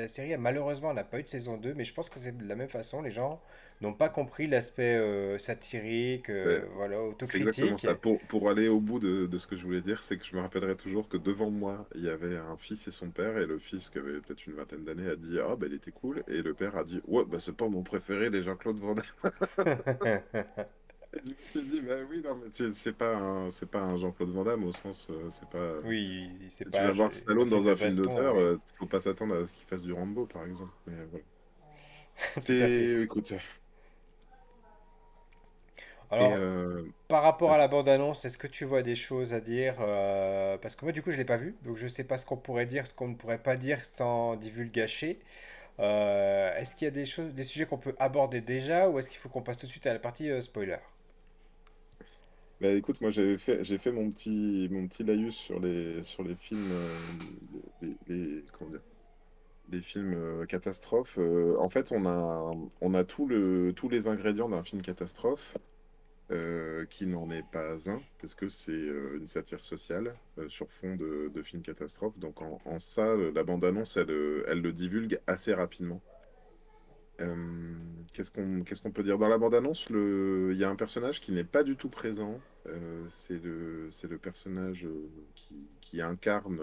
[0.02, 2.48] la série, malheureusement, n'a pas eu de saison 2, mais je pense que c'est de
[2.48, 3.02] la même façon.
[3.02, 3.42] Les gens
[3.82, 7.78] n'ont pas compris l'aspect euh, satirique, euh, Ouais, voilà, c'est exactement autocritique.
[7.78, 7.96] ça.
[7.96, 10.36] Pour, pour aller au bout de, de ce que je voulais dire, c'est que je
[10.36, 13.46] me rappellerai toujours que devant moi, il y avait un fils et son père, et
[13.46, 16.24] le fils, qui avait peut-être une vingtaine d'années, a dit Ah, bah, il était cool,
[16.28, 19.06] et le père a dit Ouais, bah, c'est pas mon préféré des Jean-Claude Van Damme.
[21.14, 23.96] Et je me suis dit Bah oui, non, mais c'est pas un, c'est pas un
[23.98, 25.82] Jean-Claude Van Damme au sens, euh, c'est pas.
[25.84, 29.00] Oui, c'est Si tu pas vas voir Stallone dans un film d'auteur, euh, faut pas
[29.02, 30.74] s'attendre à ce qu'il fasse du Rambo, par exemple.
[30.88, 31.26] Mais voilà.
[32.38, 33.02] C'est.
[33.04, 33.34] Écoute.
[36.12, 39.76] Alors, euh, par rapport à la bande-annonce, est-ce que tu vois des choses à dire
[39.82, 42.26] euh, Parce que moi, du coup, je l'ai pas vu, donc je sais pas ce
[42.26, 45.20] qu'on pourrait dire, ce qu'on ne pourrait pas dire sans divulgacher.
[45.80, 49.10] Euh, est-ce qu'il y a des choses, des sujets qu'on peut aborder déjà, ou est-ce
[49.10, 50.78] qu'il faut qu'on passe tout de suite à la partie euh, spoiler?
[52.60, 56.24] Bah écoute, moi j'avais fait, j'ai fait mon petit, mon petit laïus sur les, sur
[56.24, 56.72] les films,
[57.82, 58.82] les, les- comment dire,
[59.70, 61.18] les films euh, catastrophes.
[61.20, 65.58] Euh, en fait, on a, on a tout le, tous les ingrédients d'un film catastrophe.
[66.32, 70.72] Euh, qui n'en est pas un, parce que c'est euh, une satire sociale euh, sur
[70.72, 72.18] fond de, de film catastrophe.
[72.20, 76.02] Donc en, ça, la bande-annonce, elle, elle le divulgue assez rapidement.
[78.14, 78.32] Qu'est-ce
[78.82, 79.20] qu'on peut dire?
[79.20, 79.88] Dans la bande-annonce.
[79.90, 82.40] Il y a un personnage qui n'est pas du tout présent.
[83.10, 84.88] C'est le, personnage
[85.82, 86.60] qui, incarne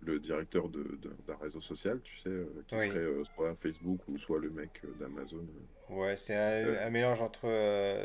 [0.00, 2.86] le directeur de, de- d'un réseau social, tu sais, euh, qui Oui.
[2.88, 5.46] serait euh, soit Facebook ou soit le mec euh, d'Amazon.
[5.90, 7.48] Ouais, c'est un, un mélange entre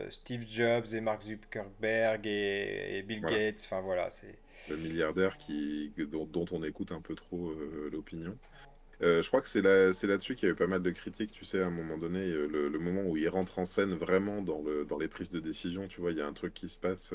[0.10, 3.38] Steve Jobs et Mark Zuckerberg et, et Bill voilà.
[3.38, 3.62] Gates.
[3.66, 4.38] Enfin voilà, c'est.
[4.68, 7.54] le milliardaire qui, dont, dont on écoute un peu trop
[7.92, 8.38] l'opinion.
[9.02, 11.32] Je crois que c'est là, c'est là-dessus qu'il y a eu pas mal de critiques,
[11.32, 14.42] tu sais, à un moment donné, le, le moment où il rentre en scène vraiment
[14.42, 16.70] dans, le, dans les prises de décision, tu vois, il y a un truc qui
[16.70, 17.12] se passe,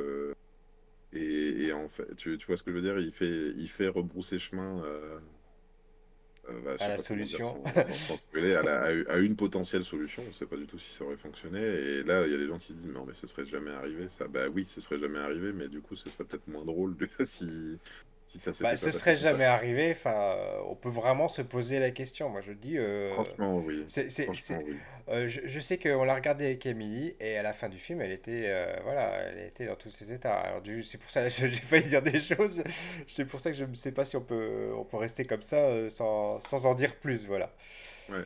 [1.12, 3.68] et, et en fait, tu, tu vois ce que je veux dire, il fait, il
[3.68, 5.18] fait rebrousser chemin euh,
[6.48, 7.62] euh, bah, À la dire solution.
[7.64, 10.56] sans, sans- sans spoiler, à, la- à- à une potentielle solution, on ne sait pas
[10.56, 12.86] du tout si ça aurait fonctionné, et là, il y a des gens qui disent,
[12.88, 15.80] non, mais ce serait jamais arrivé, ça, bah oui, ce serait jamais arrivé, mais du
[15.80, 17.78] coup, ce serait peut-être moins drôle si,
[18.28, 19.22] si ça Bah, ce serait ça.
[19.22, 19.90] jamais arrivé.
[19.92, 20.36] Enfin,
[20.68, 22.28] on peut vraiment se poser la question.
[22.28, 22.78] Moi, je dis.
[22.78, 23.84] euh, Franchement, oui.
[23.86, 24.82] c'est, c'est, Franchement, c'est- oui.
[25.08, 28.00] euh, je, je sais qu'on l'a regardé avec Emily et à la fin du film,
[28.02, 30.36] elle était, euh, voilà, elle était dans tous ses états.
[30.38, 32.62] Alors, du, c'est pour ça que j'ai failli dire des choses.
[33.08, 35.42] C'est pour ça que je ne sais pas si on peut, on peut rester comme
[35.42, 37.26] ça sans, sans en dire plus.
[37.26, 37.52] Voilà.
[38.08, 38.24] Ouais.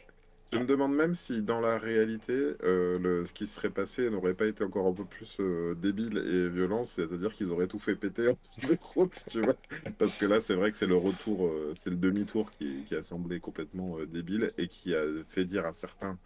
[0.52, 4.34] Je me demande même si dans la réalité, euh, le, ce qui serait passé n'aurait
[4.34, 7.96] pas été encore un peu plus euh, débile et violent, c'est-à-dire qu'ils auraient tout fait
[7.96, 8.38] péter en
[8.68, 9.56] de route, tu vois.
[9.98, 12.94] Parce que là, c'est vrai que c'est le retour, euh, c'est le demi-tour qui, qui
[12.94, 16.18] a semblé complètement débile et qui a fait dire à certains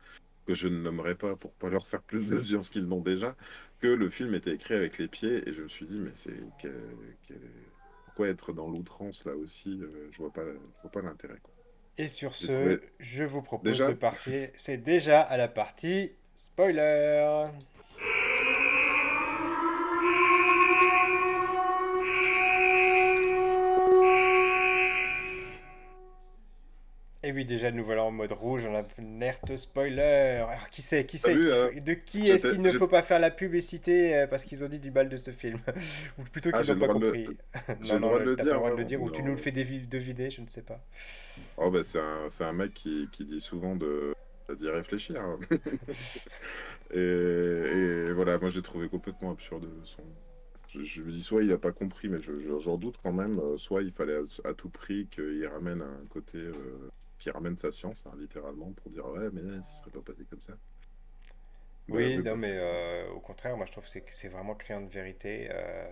[0.47, 3.37] que je ne nommerai pas pour pas leur faire plus d'audience qu'ils n'ont déjà,
[3.81, 6.53] que le film était écrit avec les pieds et je me suis dit, mais c'est
[6.59, 7.41] quel- quel-
[8.07, 9.81] pourquoi être dans l'outrance là aussi
[10.13, 11.41] Je vois pas, je vois pas l'intérêt.
[11.43, 11.55] quoi.
[11.99, 14.49] Et sur ce, trouvé- je vous propose Déjà de partir.
[14.55, 17.47] C'est déjà à la partie spoiler.
[27.27, 30.01] Et oui, déjà, nous voilà en mode rouge, on a alerte spoiler.
[30.47, 33.33] Alors, qui c'est Qui hein faut- De qui est-ce qu'il ne faut pas faire la
[33.33, 35.59] publicité euh, parce qu'ils ont dit du mal de ce film?
[36.19, 37.37] Ou plutôt Ah, qu'ils j'ai n'ont pas droit de le- compris.
[37.81, 39.27] j'ai le droit de le dire, le droit de ouais, le dire, ou tu non.
[39.29, 40.85] nous le fais deviner, je ne sais pas.
[41.57, 44.15] Oh bah c'est un, un mec qui, qui dit souvent de
[44.57, 45.21] d'y réfléchir.
[45.21, 45.39] hein.
[46.95, 50.03] et, et voilà, moi j'ai trouvé complètement absurde son.
[50.69, 53.13] Je, je me dis soit il a pas compris, mais je- je- j'en doute quand
[53.13, 53.39] même.
[53.41, 56.53] euh, Soit il fallait à, à tout prix qu'il ramène un côté, euh,
[57.27, 60.41] qu'il ramène sa science, hein, littéralement, pour dire ouais mais ça serait pas passé comme
[60.41, 60.55] ça.
[61.89, 64.89] Oui, Ouais, non, mais euh, au contraire, moi je trouve que c'est vraiment criant de
[64.91, 65.49] vérité.
[65.53, 65.87] euh,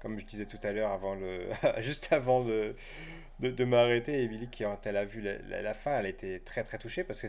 [0.00, 1.48] comme je disais tout à l'heure, avant le,
[1.80, 2.74] juste avant de,
[3.40, 6.40] de, de m'arrêter, Émilie, qui, quand elle a vu la, la- la fin, elle était
[6.40, 7.28] très très touchée parce que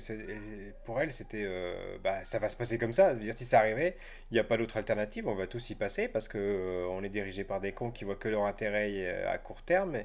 [0.86, 3.15] pour elle, c'était euh, bah, ça va se passer comme ça.
[3.15, 3.97] Dire, si ça arrivait,
[4.32, 7.10] il n'y a pas d'autre alternative, on va tous y passer parce euh, on est
[7.10, 9.97] dirigé par des cons qui voient que leur intérêt à court terme.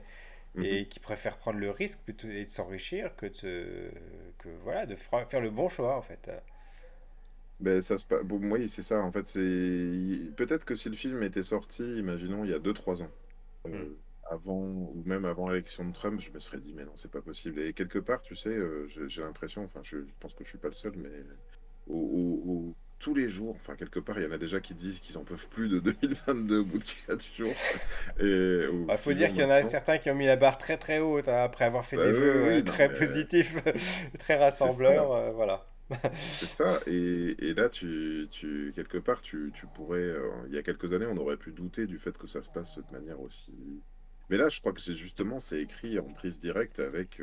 [0.61, 3.91] Et qui préfèrent prendre le risque et de s'enrichir que de,
[4.39, 6.31] que voilà, de faire le bon choix en fait.
[7.61, 9.01] Ben, ça se bon, oui, c'est ça.
[9.01, 9.41] En fait, c'est
[10.37, 13.11] peut-être que si le film était sorti, imaginons, il y a 2-3 ans,
[13.67, 13.97] euh, Mm.
[14.31, 17.23] avant ou même avant l'élection de Trump, je me serais dit, mais non, c'est pas
[17.23, 17.61] possible.
[17.61, 20.51] Et quelque part, tu sais, euh, j'ai j'ai l'impression, enfin, je, je pense que je
[20.51, 21.11] suis pas le seul, mais
[21.87, 24.73] au- au- au- tous les jours, enfin, quelque part, il y en a déjà qui
[24.75, 27.53] disent qu'ils en peuvent plus de 2022 au bout de 4 jours.
[28.21, 30.57] Et, Il faut six dire qu'il y en a certains qui ont mis la barre
[30.59, 32.89] très très haute hein, après avoir fait Bah des oui, vœux oui, euh, non, très
[32.89, 33.57] mais- positifs,
[34.19, 35.67] très rassembleurs, euh, voilà.
[36.15, 40.59] C'est ça, et, et là, tu, tu, quelque part, tu, tu pourrais, euh, il y
[40.59, 43.21] a quelques années, on aurait pu douter du fait que ça se passe de manière
[43.21, 43.53] aussi...
[44.29, 47.21] Mais là, je crois que c'est justement, c'est écrit en prise directe avec...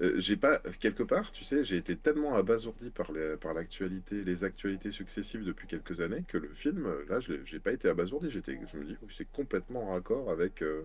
[0.00, 4.24] euh, j'ai pas, quelque part, tu sais, j'ai été tellement abasourdi par les, par l'actualité,
[4.24, 7.88] les actualités successives depuis quelques années, que le film, euh, là, je j'ai pas été
[7.88, 10.82] abasourdi, j'étais, je me dis, oh, c'est complètement en raccord avec euh,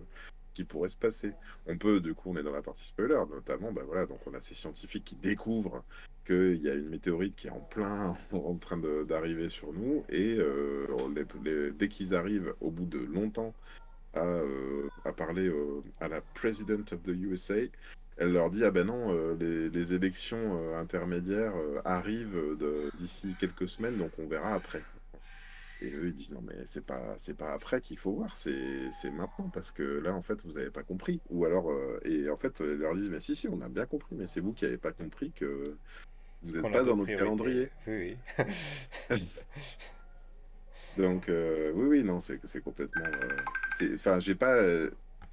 [0.50, 1.32] ce qui pourrait se passer.
[1.66, 4.34] On peut, du coup, on est dans la partie spoiler, notamment, bah voilà, donc on
[4.34, 5.84] a ces scientifiques qui découvrent
[6.24, 10.38] qu'il y a une météorite qui est en plein en train d'arriver sur nous et
[11.76, 13.54] dès qu'ils arrivent au bout de longtemps
[14.14, 15.50] à, parler
[16.00, 17.66] à la President of the USA,
[18.20, 22.56] elle leur dit ah ben non euh, les, les élections euh, intermédiaires euh, arrivent
[22.98, 24.82] d'ici quelques semaines donc on verra après.
[25.80, 28.92] Et eux ils disent non mais c'est pas c'est pas après qu'il faut voir c'est
[28.92, 31.72] c'est maintenant parce que là en fait vous avez pas compris ou alors
[32.04, 34.40] et en fait ils leur disent mais si si on a bien compris mais c'est
[34.40, 35.76] vous qui avez pas compris que
[36.42, 37.70] vous n'êtes pas dans notre calendrier.
[37.86, 38.16] Oui,
[39.10, 39.16] oui.
[40.98, 43.04] Donc oui, oui, non, c'est c'est complètement.
[43.94, 44.60] enfin, j'ai pas.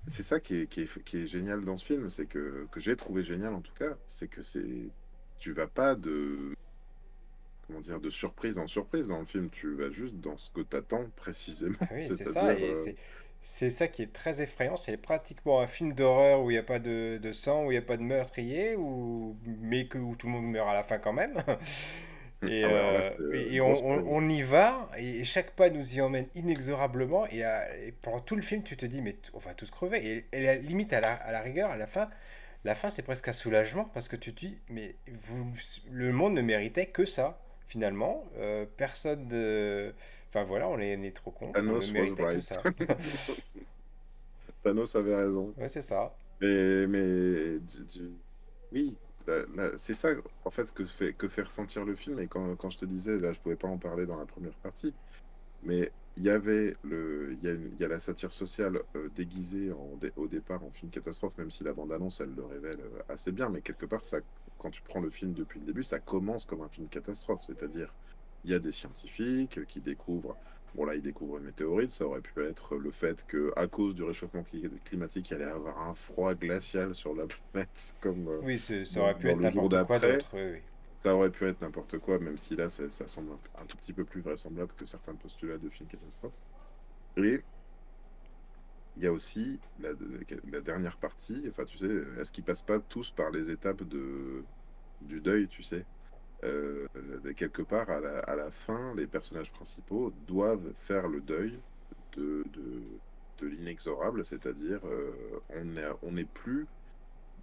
[0.07, 2.67] Euh, c'est ça qui est, qui est, qui est génial dans ce film, c'est que
[2.71, 4.89] que j'ai trouvé génial en tout cas, c'est que c'est.
[5.39, 6.55] Tu vas pas de.
[7.67, 9.49] Comment dire, de surprise en surprise dans le film.
[9.49, 11.77] Tu vas juste dans ce que tu attends précisément.
[11.91, 12.53] Oui, c'est ça.
[12.53, 12.73] Et
[13.41, 14.75] c'est ça qui est très effrayant.
[14.75, 17.75] C'est pratiquement un film d'horreur où il n'y a pas de, de, sang, où il
[17.75, 20.83] n'y a pas de meurtrier, où, mais que, où tout le monde meurt à la
[20.83, 21.35] fin quand même.
[22.43, 27.25] Et, ah euh, et on, on, y va, et chaque pas nous y emmène inexorablement,
[27.27, 27.43] et,
[28.01, 30.25] pendant tout le film, tu te dis, mais on va tous crever.
[30.31, 32.09] Et, et limite, à la, à la rigueur, à la fin,
[32.63, 35.51] la fin, c'est presque un soulagement, parce que tu te dis, mais vous,
[35.91, 38.23] le monde ne méritait que ça, finalement.
[38.37, 39.93] Euh, personne de...
[40.29, 41.51] Enfin voilà, on est, trop con.
[41.53, 42.61] Thanos que ça.
[44.63, 45.53] Thanos avait raison.
[45.57, 46.13] Ouais, c'est ça.
[46.41, 47.59] Mais, mais
[48.71, 48.95] oui,
[49.77, 50.09] c'est ça,
[50.45, 52.19] en fait, que fait, que fait ressentir le film.
[52.19, 54.55] Et quand, quand je te disais, là, je pouvais pas en parler dans la première
[54.55, 54.93] partie,
[55.63, 59.71] mais il y avait le, il y a, y a la satire sociale euh, déguisée
[60.15, 63.49] au départ en film catastrophe, même si la bande-annonce, elle le révèle euh, assez bien.
[63.49, 64.19] Mais quelque part, ça,
[64.57, 67.41] quand tu prends le film depuis le début, ça commence comme un film catastrophe.
[67.45, 67.93] C'est-à-dire,
[68.43, 70.37] il y a des scientifiques qui découvrent
[70.75, 71.89] Bon, là, il découvre une météorite.
[71.89, 74.43] Ça aurait pu être le fait que, à cause du réchauffement
[74.85, 77.95] climatique, il allait avoir un froid glacial sur la planète.
[77.99, 80.35] Comme, euh, oui, ça aurait pu être n'importe quoi d'autre.
[80.95, 84.03] Ça aurait pu être n'importe quoi, même si là, ça, semble un, tout petit peu
[84.03, 86.33] plus vraisemblable que certains postulats de films catastrophes.
[87.17, 87.41] Et
[88.97, 89.89] il y a aussi la,
[90.51, 91.43] la, dernière partie.
[91.49, 94.43] Enfin, tu sais, est-ce qu'ils passent pas tous par les étapes de,
[95.01, 95.85] du deuil, tu sais?
[96.43, 96.87] Euh,
[97.35, 101.59] quelque part, à la, à la, fin, les personnages principaux doivent faire le deuil
[102.15, 102.81] de, de,
[103.39, 105.11] de l'inexorable, c'est-à-dire euh,
[106.03, 106.67] on n'est plus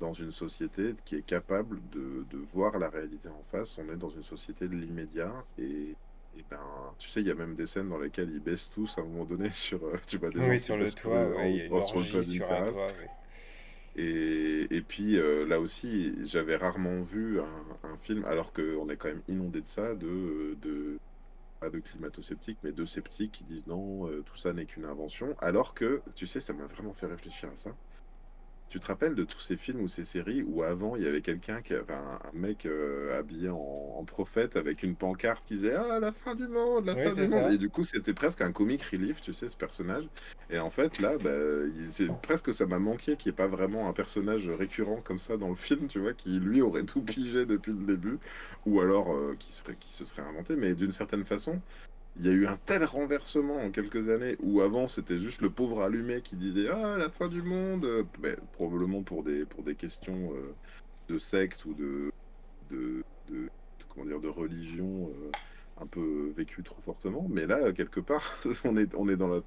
[0.00, 3.96] dans une société qui est capable de, de, voir la réalité en face, on est
[3.96, 5.94] dans une société de l'immédiat et,
[6.36, 6.58] et, ben,
[6.98, 9.04] tu sais, il y a même des scènes dans lesquelles ils baissent tous à un
[9.04, 12.88] moment donné sur, euh, tu vois, des oui, sur le toit, ouais, sur le toit.
[13.96, 19.08] Et, puis euh, là aussi, j'avais rarement vu un, un film, alors qu'on est quand
[19.08, 20.98] même inondé de ça, de, de
[21.60, 25.36] pas de climato-sceptiques, mais de sceptiques qui disent non, euh, tout ça n'est qu'une invention.
[25.40, 27.74] Alors que, tu sais, ça m'a vraiment fait réfléchir à ça.
[28.68, 31.20] Tu te rappelles de tous ces films ou ces séries où avant il y avait
[31.20, 35.98] quelqu'un qui avait un, mec euh, habillé en, prophète avec une pancarte qui disait Ah,
[35.98, 37.52] la fin du monde, la fin du monde.
[37.52, 40.04] Et du coup, c'était presque un comic relief, tu sais, ce personnage.
[40.50, 41.30] Et en fait, là, bah,
[41.88, 45.36] c'est presque ça m'a manqué qu'il n'y ait pas vraiment un personnage récurrent comme ça
[45.36, 48.18] dans le film, tu vois, qui lui aurait tout pigé depuis le début,
[48.66, 50.56] ou alors euh, qui, serait, qui se serait inventé.
[50.56, 51.60] Mais d'une certaine façon,
[52.16, 55.50] il y a eu un tel renversement en quelques années où avant c'était juste le
[55.50, 59.74] pauvre allumé qui disait ah la fin du monde mais, probablement pour des pour des
[59.74, 60.54] questions euh,
[61.08, 62.12] de secte ou de
[62.70, 63.48] de, de,
[63.88, 65.30] comment dire de religion euh,
[65.80, 69.40] un peu vécu trop fortement mais là quelque part on est on est dans la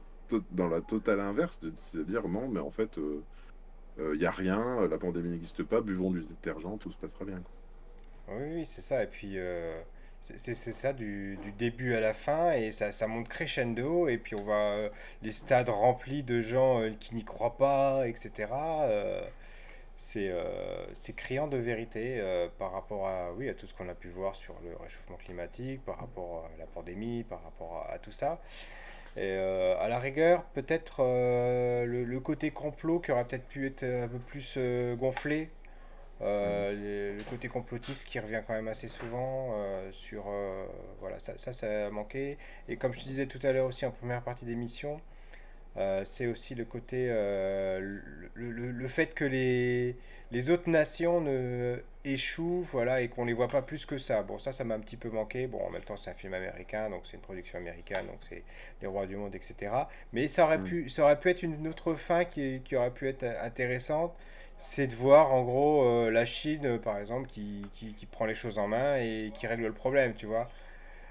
[0.52, 4.98] dans la totale inverse c'est-à-dire non mais en fait il euh, n'y a rien la
[4.98, 8.36] pandémie n'existe pas buvons du détergent tout se passera bien quoi.
[8.36, 9.38] oui, c'est ça et puis
[10.36, 14.36] c'est ça du, du, début à la fin et ça, ça monte crescendo et puis
[14.36, 14.90] on voit euh,
[15.22, 18.48] les stades remplis de gens euh, qui n'y croient pas, etc.
[18.54, 19.22] Euh,
[19.98, 22.22] c'est criant de vérité
[22.60, 25.84] par rapport à, oui, à tout ce qu'on a pu voir sur le réchauffement climatique,
[25.86, 28.40] par rapport à la pandémie, par rapport à, tout ça.
[29.16, 34.08] Et à la rigueur, peut-être le, le, côté complot qui aurait peut-être pu être un
[34.08, 34.60] peu plus
[35.00, 35.50] gonflé
[36.22, 40.66] euh, le côté complotiste qui revient quand même assez souvent euh, sur euh,
[41.00, 42.38] voilà ça, ça, ça a manqué.
[42.68, 45.00] Et comme je te disais tout à l'heure aussi en première partie d'émission
[46.06, 48.02] c'est aussi le côté le,
[48.34, 49.96] le, le, fait que les,
[50.32, 54.24] les autres nations ne échouent voilà et qu'on les voit pas plus que ça.
[54.24, 55.46] Bon ça ça m'a un petit peu manqué.
[55.46, 58.42] Bon en même temps c'est un film américain donc c'est une production américaine donc c'est
[58.82, 59.72] les rois du monde etc
[60.14, 60.64] mais ça aurait mm.
[60.64, 64.16] pu ça aurait pu être une autre fin qui, qui aurait pu être intéressante
[64.58, 68.36] c'est de voir en gros euh, la Chine, par exemple, qui, qui, qui, prend les
[68.36, 70.48] choses en main et qui règle le problème, tu vois.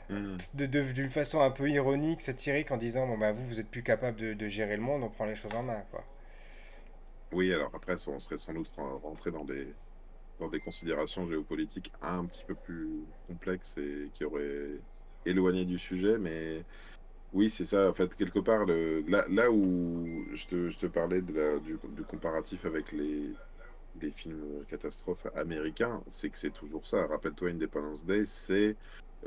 [0.09, 0.37] Hmm.
[0.55, 3.83] De, d'une façon un peu ironique, satirique, en disant bon, bah, vous, vous êtes plus
[3.83, 6.05] capable de, de, gérer le monde, on prend les choses en main, quoi.
[7.33, 8.71] Oui, alors après, on serait sans doute
[9.03, 9.67] rentré dans des,
[10.39, 12.89] dans des considérations géopolitiques un petit peu plus
[13.27, 14.81] complexes et qui auraient
[15.25, 16.63] éloigné du sujet, mais
[17.37, 17.91] oui, c'est ça.
[17.91, 21.59] En fait, quelque part, le, là, là où je te, je te parlais de la,
[21.59, 23.35] du, du, comparatif avec les,
[24.01, 27.07] les films catastrophes américains, c'est que c'est toujours ça.
[27.07, 28.75] Rappelle-toi Independence Day, c'est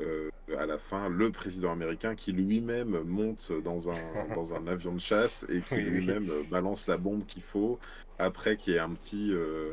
[0.00, 3.94] euh, à la fin le président américain qui lui-même monte dans un,
[4.34, 7.78] dans un avion de chasse et qui lui-même balance la bombe qu'il faut
[8.18, 9.30] après qu'il y ait un petit.
[9.32, 9.72] Euh,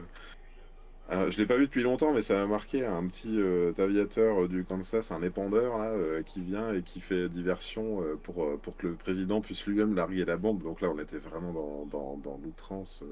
[1.10, 4.44] euh, je l'ai pas vu depuis longtemps, mais ça m'a marqué un petit euh, aviateur
[4.44, 8.88] euh, du Kansas, un épandeur là, qui vient et qui fait diversion pour, pour que
[8.88, 10.62] le président puisse lui-même larguer la bombe.
[10.62, 13.04] Donc là, on était vraiment dans, dans, dans l'outrance.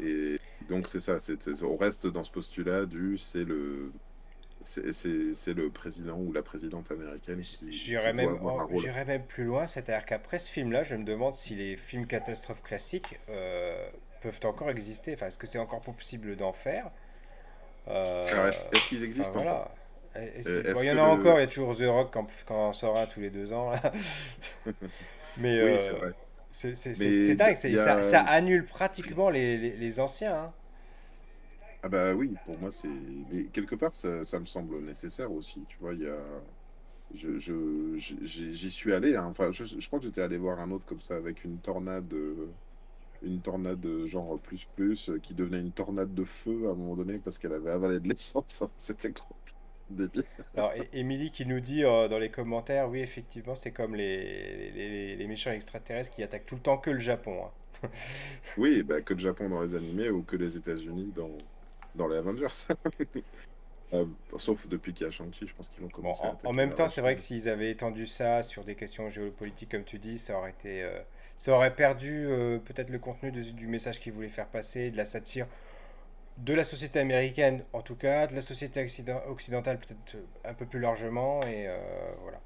[0.00, 0.36] et
[0.68, 1.18] donc c'est ça,
[1.62, 3.92] on reste dans ce postulat du c'est le
[4.62, 8.38] c'est le président ou la présidente américaine qui, J'irais même,
[9.06, 13.18] même plus loin, c'est-à-dire qu'après ce film-là, je me demande si les films catastrophes classiques
[13.28, 13.88] euh,
[14.20, 15.14] peuvent encore exister.
[15.14, 16.90] Enfin, est-ce que c'est encore possible d'en faire?
[17.88, 19.70] Euh, Est-ce qu'ils existent encore?
[20.16, 22.96] Il y en a encore, il y a toujours The Rock quand, quand on sort
[22.96, 23.70] un tous les deux ans.
[23.70, 23.80] Là.
[25.36, 25.78] Mais oui,
[26.50, 30.36] c'est dingue, ça, annule pratiquement les, les, anciens.
[30.36, 30.52] Hein.
[31.82, 32.88] Ah bah oui, pour moi c'est.
[33.30, 35.64] Mais quelque part, ça, ça, me semble nécessaire aussi.
[35.68, 36.16] Tu vois, il y a.
[37.14, 39.14] Je, je, j'y suis allé.
[39.16, 39.26] Hein.
[39.30, 42.12] Enfin, je, je, crois que j'étais allé voir un autre comme ça avec une tornade,
[43.22, 47.18] une tornade genre plus plus qui devenait une tornade de feu à un moment donné
[47.18, 48.64] parce qu'elle avait avalé de l'essence.
[48.76, 49.12] C'était
[49.90, 50.24] débile.
[50.56, 55.16] Alors, Émilie qui nous dit euh, dans les commentaires, oui, effectivement, c'est comme les, les,
[55.16, 57.44] les, méchants extraterrestres qui attaquent tout le temps que le Japon.
[57.44, 57.88] Hein.
[58.58, 61.30] oui, bah, que le Japon dans les animés ou que les États-Unis dans,
[61.94, 62.46] dans les Avengers.
[63.94, 64.04] Euh,
[64.36, 67.00] sauf depuis qu'il y a Shang-Chi, je pense qu'ils vont commencer en, même temps, c'est
[67.00, 70.50] vrai que s'ils avaient étendu ça sur des questions géopolitiques, comme tu dis, ça aurait
[70.50, 71.00] été, euh,
[71.38, 75.06] ça aurait perdu euh, peut-être le contenu du message qu'ils voulaient faire passer, de la
[75.06, 75.46] satire
[76.36, 78.86] de la société américaine, en tout cas, de la société
[79.28, 81.66] occidentale peut-être un peu plus largement, et
[82.22, 82.40] voilà.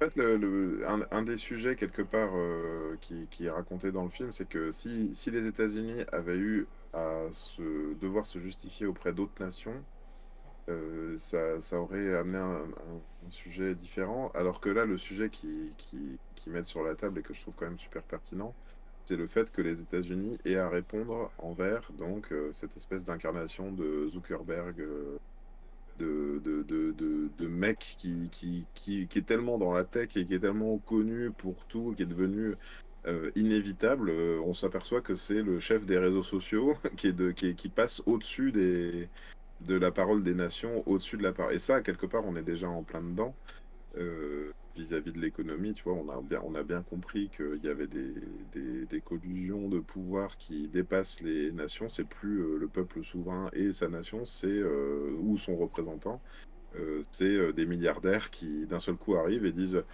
[0.00, 2.32] En fait, le, un, des sujets quelque part
[3.00, 6.66] qui, qui, est raconté dans le film, c'est que si, si les États-Unis avaient eu
[6.94, 9.84] à se, devoir se justifier auprès d'autres nations,
[10.68, 12.64] euh, ça, ça, aurait amené un,
[13.28, 14.30] sujet différent.
[14.34, 17.40] Alors que là, le sujet qui, qui, qui mettent sur la table et que je
[17.40, 18.54] trouve quand même super pertinent,
[19.04, 23.72] c'est le fait que les États-Unis aient à répondre envers donc euh, cette espèce d'incarnation
[23.72, 25.18] de Zuckerberg, euh,
[25.98, 30.26] de, de, de, de, mec qui, qui, qui, qui, est tellement dans la tech et
[30.26, 32.56] qui est tellement connu pour tout, qui est devenu
[33.36, 37.68] inévitable, on s'aperçoit que c'est le chef des réseaux sociaux qui, est de, qui, qui
[37.68, 39.10] passe au-dessus des,
[39.66, 41.54] de la parole des nations, au-dessus de la parole.
[41.54, 43.34] Et ça, quelque part, on est déjà en plein dedans.
[43.96, 47.68] Euh, vis-à-vis de l'économie, tu vois, on a bien, on a bien compris qu'il y
[47.68, 48.12] avait des,
[48.52, 51.88] des, des, collusions de pouvoir qui dépassent les nations.
[51.88, 54.62] C'est plus le peuple souverain et sa nation, c'est
[55.20, 56.20] ou son représentant.
[57.12, 59.84] c'est des milliardaires qui d'un seul coup arrivent et disent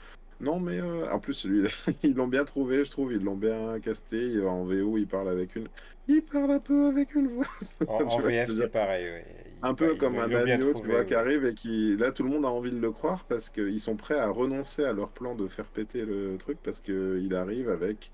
[0.40, 1.46] non, mais euh, en plus,
[2.02, 3.12] ils l'ont bien trouvé, je trouve.
[3.12, 4.42] Ils l'ont bien casté.
[4.42, 5.68] En VO, il parle avec une.
[6.09, 7.46] Il parle un peu avec une voix.
[7.88, 9.06] En, VF, c'est pareil.
[9.14, 9.49] Oui.
[9.62, 11.96] Un peu comme un agneau, tu vois, qui arrive et qui.
[11.96, 14.85] Là, tout le monde a envie de le croire parce qu'ils sont prêts à renoncer
[14.85, 18.11] à leur plan de faire péter le truc parce qu'il arrive avec.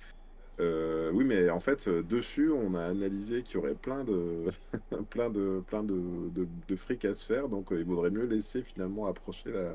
[0.58, 4.44] Euh, oui, mais en fait, dessus, on a analysé qu'il y aurait plein de,
[5.10, 8.24] plein de, plein de, de, de, fric à se faire, donc euh, il vaudrait mieux
[8.24, 9.74] laisser finalement approcher la,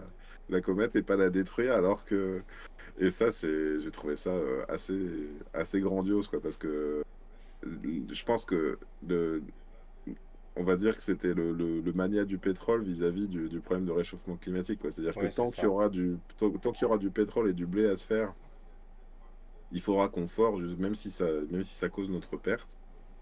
[0.51, 2.41] la comète et pas la détruire alors que
[2.99, 7.01] et ça c'est j'ai trouvé ça euh, assez assez grandiose quoi parce que
[7.63, 9.41] je pense que le
[10.55, 13.91] on va dire que c'était le, le, mania du pétrole vis-à-vis du, du, problème de
[13.91, 17.49] réchauffement climatique c'est-à-dire que tant qu'il y aura du tant, qu'il y aura du pétrole
[17.49, 18.33] et du blé à se faire
[19.71, 22.77] il faudra qu'on forge même si ça même si ça cause notre perte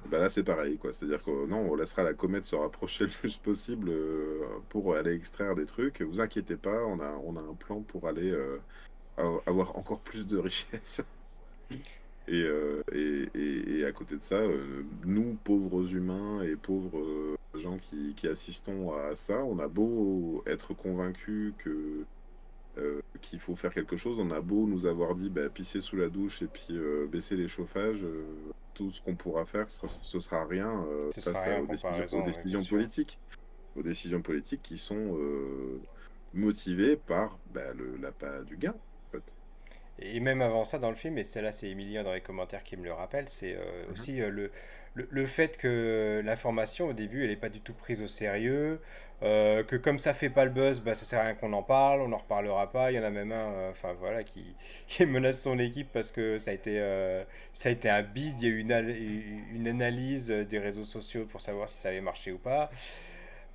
[0.07, 0.93] bah là, c'est pareil, quoi.
[0.93, 5.13] C'est-à-dire que non, on laissera la comète se rapprocher le plus possible euh, pour aller
[5.13, 6.01] extraire des trucs.
[6.01, 8.59] Vous inquiétez pas, on a, on a un plan pour aller euh,
[9.45, 11.01] avoir encore plus de richesses.
[12.29, 14.41] Euh, et, et, et, à côté de ça,
[15.05, 20.73] nous, pauvres humains et pauvres gens qui, qui, assistons à ça, on a beau être
[20.73, 22.05] convaincus que
[23.21, 26.07] qu'il faut faire quelque chose, on a beau nous avoir dit bah, pisser sous la
[26.07, 26.79] douche et puis
[27.11, 28.05] baisser les chauffages
[28.79, 33.19] tout ce qu'on pourra faire, ce, ce sera rien euh, face aux, décisions, politiques.
[33.75, 35.81] Aux décisions politiques qui sont euh,
[36.33, 38.73] motivées par bah, le l'appât du gain.
[40.01, 42.77] Et même avant ça, dans le film, et celle-là, c'est Emilien dans les commentaires qui
[42.77, 43.93] me le rappelle, c'est euh, mhm.
[43.93, 44.51] aussi le,
[44.95, 48.79] le, fait que l'information au début elle n'est pas du tout prise au sérieux,
[49.21, 51.63] euh, que comme ça fait pas le buzz, bah, ça sert à rien qu'on en
[51.63, 52.91] parle, on n'en reparlera pas.
[52.91, 54.55] Il y en a même un, euh, enfin voilà, qui,
[54.87, 58.39] qui, menace son équipe parce que ça a été, euh, ça a été un bid.
[58.41, 62.01] Il y a eu une, une, analyse des réseaux sociaux pour savoir si ça avait
[62.01, 62.69] marché ou pas.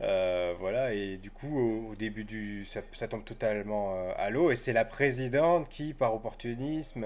[0.01, 2.67] Voilà, et du coup, au, début du.
[2.67, 7.05] Ça, tombe totalement à l'eau, et c'est la présidente qui, par opportunisme,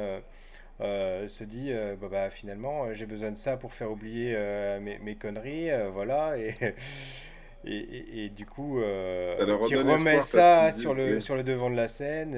[0.80, 4.36] euh, se dit euh, bah, bah, finalement euh, j'ai besoin de ça pour faire oublier
[4.80, 6.54] mes, mes, conneries voilà et,
[7.68, 8.80] et, et, du coup
[9.66, 12.30] qui remet ça sur le, sur le devant de la scène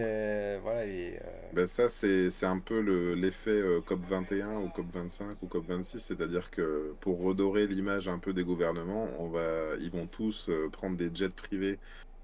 [0.63, 1.19] voilà et,
[1.53, 2.81] ben ça c'est un peu
[3.15, 7.67] l'effet COP 21 ou COP 25 ou COP 26 c'est à dire que pour redorer
[7.67, 11.79] l'image un peu des gouvernements on va ils vont tous prendre des jets privés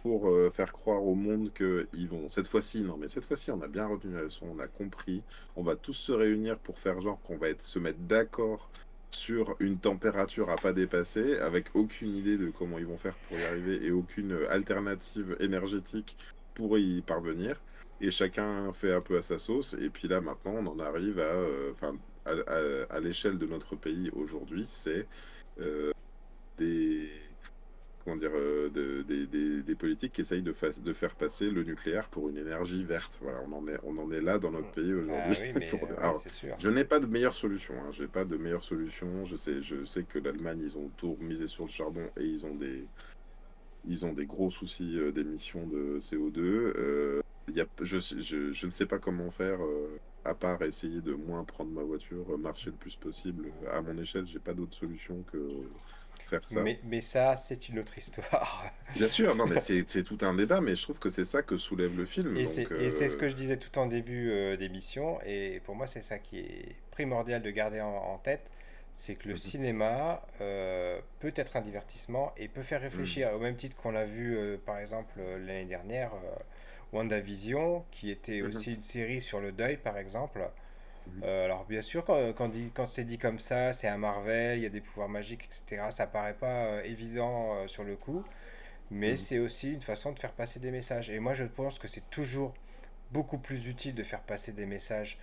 [0.07, 2.28] pour euh, faire croire au monde qu'ils vont.
[2.28, 5.20] Cette fois-ci, non, mais cette fois-ci, on a bien retenu la leçon, on a compris.
[5.57, 8.70] On va tous se réunir pour faire genre qu'on va être, se mettre d'accord
[9.11, 13.38] sur une température à pas dépasser, avec aucune idée de comment ils vont faire pour
[13.38, 16.16] y arriver et aucune alternative énergétique
[16.54, 17.61] pour y parvenir.
[18.00, 19.74] Et chacun fait un peu à sa sauce.
[19.80, 21.32] Et puis là, maintenant, on en arrive à,
[21.72, 21.96] enfin,
[22.26, 25.07] à, l'échelle de notre pays aujourd'hui, c'est
[26.59, 27.09] des
[28.07, 32.38] comment dire, euh, des, politiques qui essayent de, de, faire passer le nucléaire pour une
[32.38, 33.18] énergie verte.
[33.20, 35.36] Voilà, on en est, on en est là dans notre pays aujourd'hui.
[36.00, 36.14] Ah
[36.59, 37.74] je n'ai pas de meilleure solution.
[37.74, 37.90] Hein.
[37.90, 39.24] J'ai pas de meilleure solution.
[39.24, 42.46] Je sais, je sais que l'Allemagne, ils ont tout misé sur le charbon et ils
[42.46, 42.86] ont des,
[43.88, 46.38] ils ont des gros soucis euh, d'émissions de CO2.
[46.38, 49.61] Euh, y a, je, je, je, ne sais pas comment faire.
[49.61, 53.52] Euh, à part essayer de moins prendre ma voiture, marcher le plus possible.
[53.70, 55.46] À mon échelle, j'ai pas d'autre solution que
[56.29, 56.61] ça.
[56.85, 58.64] Mais, ça, c'est une autre histoire.
[58.97, 61.57] Bien sûr, non, mais c'est tout un débat, mais je trouve que c'est ça que
[61.57, 62.37] soulève le film.
[62.37, 65.87] Et c'est ce euh, que je disais tout en début euh, d'émission, et pour moi,
[65.87, 68.43] c'est ça qui est primordial de garder en, tête
[68.99, 69.37] c'est que le mhm.
[69.37, 73.35] cinéma euh, peut être un divertissement et peut faire réfléchir, mhm.
[73.37, 76.12] au même titre qu'on l'a vu par exemple l'année dernière,
[76.95, 78.49] WandaVision, qui était mhm.
[78.49, 80.41] aussi une série sur le deuil par exemple,
[81.22, 84.62] euh, alors bien sûr, quand, quand, quand c'est dit comme ça, c'est un Marvel, il
[84.62, 85.84] y a des pouvoirs magiques, etc.
[85.90, 88.24] Ça paraît pas euh, évident euh, sur le coup,
[88.90, 89.16] mais mhm.
[89.16, 91.11] c'est aussi une façon de faire passer des messages.
[91.11, 92.54] Et moi, je pense que c'est toujours
[93.12, 95.18] beaucoup plus utile de faire passer des messages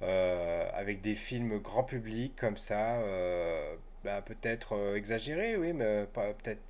[0.00, 3.00] avec des films grand public comme ça,
[4.04, 6.62] bah, peut-être exagérés, oui, mais peut-être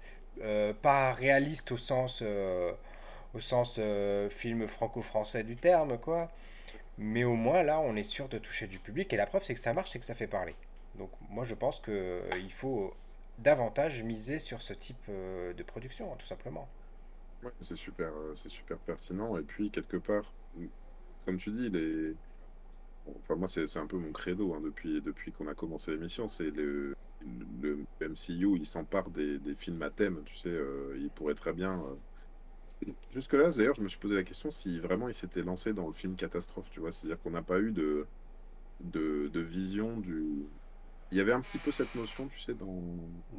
[0.80, 2.22] pas réaliste au sens,
[3.34, 3.78] au sens
[4.30, 6.30] film franco-français du terme, quoi.
[6.98, 9.12] Mais au moins, là, on est sûr de toucher du public.
[9.12, 10.56] Et la preuve, c'est que ça marche, c'est que ça fait parler.
[10.96, 12.92] Donc, moi, je pense qu'il euh, faut
[13.38, 16.68] davantage miser sur ce type euh, de production, hein, tout simplement.
[17.44, 19.38] Ouais, c'est super, euh, c'est super pertinent.
[19.38, 20.32] Et puis, quelque part,
[21.24, 22.16] comme tu dis, les...
[23.20, 26.26] enfin, moi, c'est un peu mon credo hein, depuis, depuis qu'on a commencé l'émission.
[26.26, 26.96] C'est le,
[28.00, 30.22] MCU, il s'empare des, des, films à thème.
[30.24, 30.58] Tu sais,
[30.96, 31.80] il pourrait très bien
[33.12, 35.92] Jusque-là, d'ailleurs, je me suis posé la question si vraiment il s'était lancé dans le
[35.92, 36.92] film catastrophe, tu vois.
[36.92, 38.06] C'est-à-dire qu'on n'a pas eu de,
[38.80, 40.46] de, vision du.
[41.10, 42.82] Il y avait un petit peu cette notion, tu sais, dans.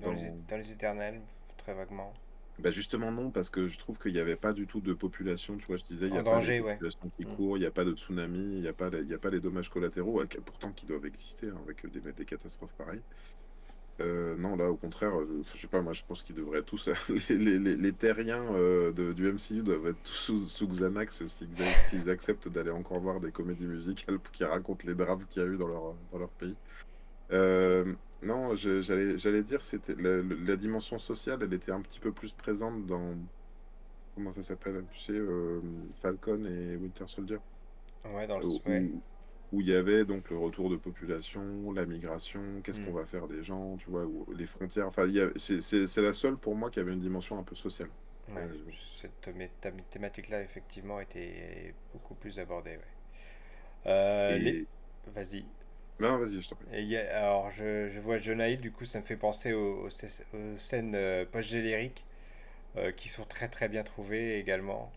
[0.01, 0.11] Dans,
[0.57, 1.21] Les, éternels,
[1.57, 2.13] très vaguement.
[2.57, 5.55] Bah justement non, parce que je trouve qu'il n'y avait pas du tout de population,
[5.55, 7.35] tu vois, je disais, il n'y a pas de population qui mm.
[7.37, 9.39] court, il n'y a pas de tsunami, il n'y a, pas, il a pas les
[9.39, 13.01] dommages collatéraux, pourtant qui doivent exister hein, avec des, des catastrophes pareilles.
[14.01, 16.89] Euh, non, là, au contraire, euh, je sais pas, moi, je pense qu'ils devraient tous.
[17.29, 22.99] les, les, terriens euh, du MCU doivent être tous sous, Xanax s'ils acceptent d'aller encore
[22.99, 26.19] voir des comédies musicales qui racontent les drames qu'il y a eu dans leur, dans
[26.19, 26.55] leur pays.
[28.23, 33.15] non, j'allais dire, c'était la, dimension sociale, elle était un petit peu plus présente dans.
[34.15, 35.19] Comment ça s'appelle Tu sais,
[36.01, 37.39] Falcon et Winter Soldier?
[38.13, 38.59] Ouais, dans le où
[39.53, 42.95] il y avait donc le retour de population, la migration, qu'est-ce qu'on mm.
[42.95, 44.87] va faire des gens, tu vois, les frontières.
[44.87, 47.89] Enfin, c'est la seule pour moi qui avait une dimension un peu sociale.
[48.35, 48.47] Ouais,
[49.01, 49.29] cette
[49.89, 52.77] thématique-là, effectivement, était beaucoup plus abordée.
[53.87, 54.63] Euh,
[55.07, 55.45] vas-y.
[55.99, 56.95] Non, vas-y, je t'en prie.
[56.95, 62.05] alors, je, je vois Jonaïd, du coup, ça me fait penser aux, scènes euh, post-génériques
[62.77, 64.91] euh, qui sont très très bien trouvées également.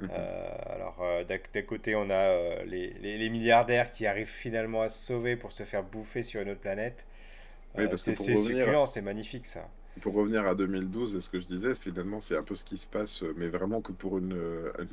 [0.00, 0.08] Mhm.
[0.10, 4.88] Euh, alors, euh, d'un côté, on a euh, les, les, milliardaires qui arrivent finalement à
[4.88, 7.06] se sauver pour se faire bouffer sur une autre planète.
[7.96, 9.68] c'est succulent, c'est magnifique ça.
[10.00, 12.76] Pour revenir à 2012 et ce que je disais, finalement, c'est un peu ce qui
[12.76, 14.36] se passe, mais vraiment que pour une,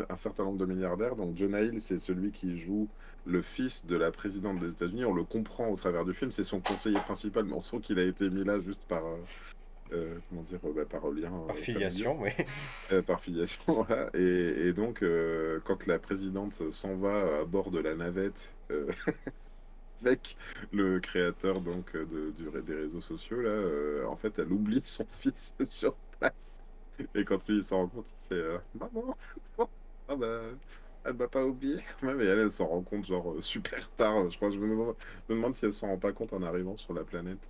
[0.08, 1.16] un certain nombre de milliardaires.
[1.16, 2.88] Donc, John Hill, c'est celui qui joue
[3.26, 5.04] le fils de la présidente des États-Unis.
[5.06, 7.98] On le comprend au travers du film, c'est son conseiller principal, mais on sent qu'il
[7.98, 9.02] a été mis là juste par,
[9.94, 11.32] euh, comment dire, bah, par lien.
[11.48, 12.30] Par filiation, oui.
[12.92, 14.10] Euh, par filiation, voilà.
[14.14, 18.54] Et, et donc, euh, quand la présidente s'en va à bord de la navette
[20.02, 20.36] avec
[20.72, 25.54] le créateur donc de, du, des réseaux sociaux, là, en fait, elle oublie son fils
[25.66, 26.62] sur place.
[27.16, 28.44] Et quand lui il s'en rend compte, il fait
[28.76, 29.16] Maman,
[30.08, 30.42] ah bah,
[31.06, 32.22] elle m'a pas oublié même.
[32.22, 34.30] Et elle, elle s'en rend compte, genre, super tard.
[34.30, 34.96] Je crois, je me demande,
[35.30, 37.50] me demande si elle s'en rend pas compte en arrivant sur la planète.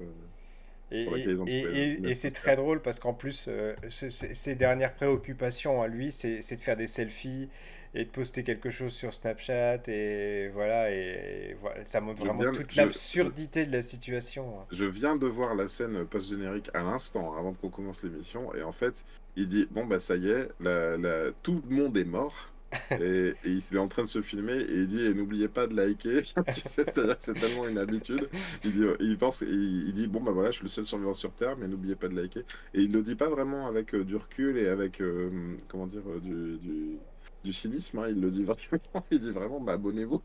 [0.91, 6.61] Et, c'est très drôle parce qu'en plus, euh, ses dernières préoccupations à lui, c'est de
[6.61, 7.49] faire des selfies
[7.93, 9.81] et de poster quelque chose sur Snapchat.
[9.87, 14.59] Et voilà, et, voilà ça montre vraiment toute l'absurdité de la situation.
[14.59, 14.65] Hein.
[14.71, 18.53] Je viens de voir la scène post-générique à l'instant, avant qu'on commence l'émission.
[18.55, 19.03] Et en fait,
[19.35, 22.50] il dit Bon, bah ça y est, la, tout le monde est mort
[23.01, 26.23] et, il est en train de se filmer et il dit n'oubliez pas de liker.
[26.53, 28.29] C'est-à-dire que c'est tellement une habitude.
[28.63, 31.33] Il dit il pense il, dit bon bah voilà je suis le seul survivant sur
[31.33, 32.45] terre mais n'oubliez pas de liker.
[32.73, 36.03] Et il le dit pas vraiment avec euh, du recul et avec euh, comment dire
[36.07, 36.97] euh, du,
[37.43, 38.07] du, cynisme hein.
[38.09, 39.05] il le dit vraiment.
[39.11, 40.21] Il dit vraiment bah abonnez-vous.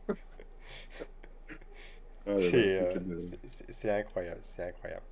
[2.27, 5.05] Ah, euh, c'est incroyable, c'est incroyable.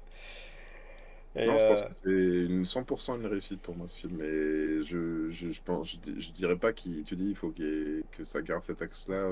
[1.36, 4.22] Non, je pense que c'est une 100% une réussite pour moi ce film.
[4.22, 8.42] Et je, je, je pense, je, dirais pas qu'il, tu dis, il faut que ça
[8.42, 9.30] garde cet axe-là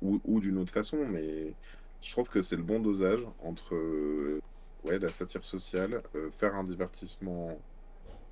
[0.00, 1.52] ou, ou d'une autre façon, mais
[2.00, 3.74] je trouve que c'est le bon dosage entre
[4.84, 7.58] ouais, la satire sociale, faire un divertissement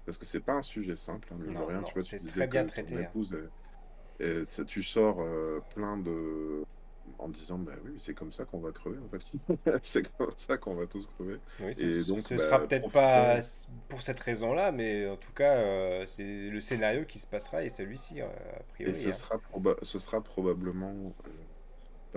[0.07, 1.83] parce que c'est pas un sujet simple, hein, non, rien.
[1.83, 2.95] tu vois, tu disais très bien traité.
[2.95, 3.03] Ton hein.
[3.03, 3.37] épouse,
[4.21, 6.63] et, tu sors euh, plein de.
[7.19, 9.21] En disant, bah oui, c'est comme ça qu'on va crever, en fait.
[9.83, 11.39] c'est comme ça qu'on va tous crever.
[11.61, 13.41] et donc, ce bah, sera peut-être pas
[13.89, 17.69] pour cette raison-là, mais en tout cas, euh, c'est le scénario qui se passera et
[17.69, 18.93] celui-ci, euh, a priori.
[18.93, 19.13] Et ce, hein.
[19.13, 19.41] sera,
[19.83, 21.15] ce sera probablement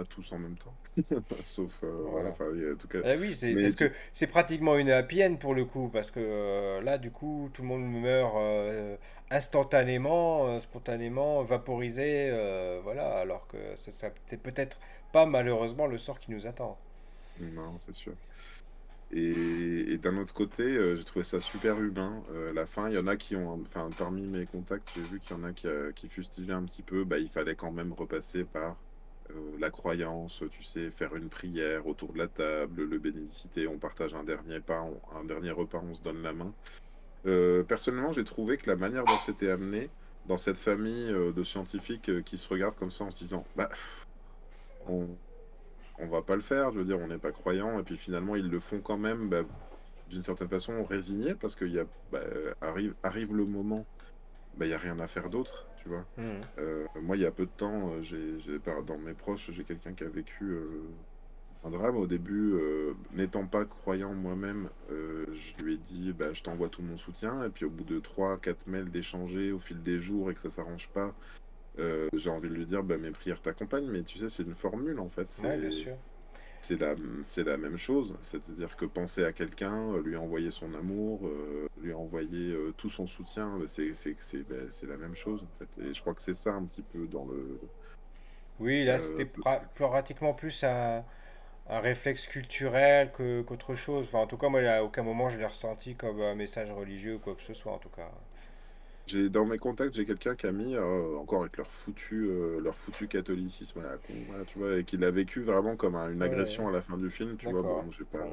[0.05, 0.73] tous en même temps.
[1.43, 2.29] Sauf, euh, voilà.
[2.29, 2.99] en tout cas.
[3.03, 6.19] Ah oui, c'est parce que c'est pratiquement une happy end pour le coup, parce que
[6.21, 8.97] euh, là, du coup, tout le monde meurt euh,
[9.31, 12.31] instantanément, spontanément, vaporisé,
[12.83, 14.09] voilà, alors que ça
[14.43, 14.77] peut-être
[15.11, 16.77] pas malheureusement le sort qui nous attend.
[17.39, 18.13] Non, c'est sûr.
[19.11, 22.21] Et, d'un autre côté, j'ai trouvé ça super humain.
[22.53, 25.35] la fin, il y en a qui ont, enfin, parmi mes contacts, j'ai vu qu'il
[25.35, 27.03] y en a qui, qui fustigeaient un petit peu.
[27.03, 28.88] Bah, il fallait quand même repasser par euh,
[29.59, 34.13] la croyance, tu sais, faire une prière autour de la table, le bénédicité, on partage
[34.13, 36.53] un dernier pain, un dernier repas, on se donne la main.
[37.25, 39.89] Euh, personnellement, j'ai trouvé que la manière dont c'était amené
[40.27, 43.69] dans cette famille euh, de scientifiques qui se regardent comme ça en se disant, bah,
[44.87, 45.07] on,
[46.07, 48.49] va pas le faire, je veux dire, on n'est pas croyant, et puis finalement ils
[48.49, 49.43] le font quand même, bah,
[50.09, 51.79] d'une certaine façon résigné parce qu'il y
[52.11, 52.21] bah,
[52.61, 53.85] arrive, arrive le moment,
[54.57, 56.05] bah, il n'y a rien à faire d'autre tu vois.
[56.17, 56.41] Mmh.
[56.59, 58.37] Euh, moi, il y a peu de temps, euh, j'ai,
[58.85, 60.83] dans mes proches, j'ai quelqu'un qui a vécu euh,
[61.63, 61.97] un drame.
[61.97, 62.53] Au début,
[63.13, 67.43] n'étant pas croyant moi-même, je lui ai dit bah, je t'envoie tout mon soutien.
[67.43, 70.49] Et puis, au bout de 3-4 mails d'échanger au fil des jours et que ça
[70.49, 71.13] s'arrange pas,
[71.77, 73.89] j'ai envie de lui dire bah, mes prières t'accompagnent.
[73.89, 75.41] Mais tu sais, c'est une formule en fait.
[75.43, 75.95] Ouais, bien sûr
[76.69, 78.15] c'est la, c'est la même chose.
[78.21, 82.89] C'est-à-dire que penser à quelqu'un, euh, lui envoyer son amour, euh, lui envoyer euh, tout
[82.89, 85.81] son soutien, c'est, c'est, c'est, ben, c'est la même chose en fait.
[85.81, 87.59] Et je crois que c'est ça un petit peu dans le.
[88.59, 91.03] Oui, là c'était pratiquement plus un,
[91.69, 94.05] un réflexe culturel que, qu'autre chose.
[94.07, 97.15] Enfin, en tout cas, moi, à aucun moment je l'ai ressenti comme un message religieux
[97.15, 98.11] ou quoi que ce soit, en tout cas
[99.15, 102.75] dans mes contacts, j'ai quelqu'un qui a mis, euh, encore avec leur foutu, euh, leur
[102.75, 103.81] foutu catholicisme,
[104.47, 107.37] tu vois, et qui l'a vécu vraiment comme une agression à la fin du film,
[107.37, 107.61] tu vois.
[107.61, 108.27] Bon, j'ai pas,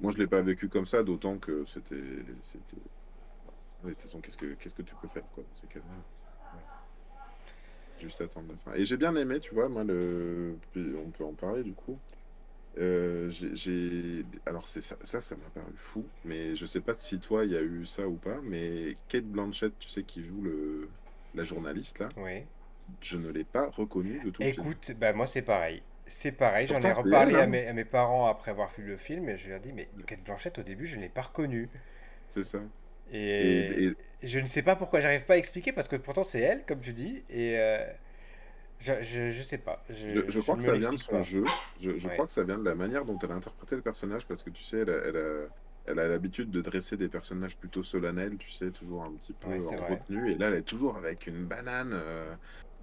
[0.00, 2.02] moi, je l'ai pas vécu comme ça, d'autant que c'était,
[2.42, 2.76] c'était.
[3.84, 5.68] de toute façon, qu'est-ce que, qu'est-ce que tu peux faire, quoi, c'est
[7.98, 8.78] Juste attendre la fin.
[8.78, 11.98] Et j'ai bien aimé, tu vois, moi, le, on peut en parler du coup.
[12.78, 17.18] Euh, j'ai, alors c'est ça, ça, ça m'a paru fou, mais je sais pas si
[17.18, 20.40] toi il y a eu ça ou pas, mais Kate Blanchett, tu sais, qui joue
[20.40, 20.88] le,
[21.34, 22.44] la journaliste là, oui.
[23.00, 25.82] je ne l'ai pas reconnue de tout Écoute, bah moi c'est pareil.
[26.06, 27.46] C'est pareil, j'en ai reparlé à, hein.
[27.46, 29.88] mes, à, mes, parents après avoir vu le film et je leur ai dit, mais
[30.06, 31.68] Kate Blanchett au début je ne l'ai pas reconnue.
[32.28, 32.60] C'est ça.
[33.12, 33.92] Et,
[34.22, 36.80] je ne sais pas pourquoi, j'arrive pas à expliquer parce que pourtant c'est elle, comme
[36.80, 37.58] tu dis, et.
[37.58, 37.84] Euh,
[38.80, 39.82] je, je, sais pas.
[39.90, 41.44] Je, je crois que ça vient de son jeu.
[41.80, 44.42] Je, crois que ça vient de la manière dont elle a interprété le personnage parce
[44.42, 45.46] que tu sais, elle a, elle a,
[45.86, 49.48] elle a l'habitude de dresser des personnages plutôt solennels, tu sais, toujours un petit peu
[49.48, 50.32] en retenue.
[50.32, 52.34] Et là, elle est toujours avec une banane euh,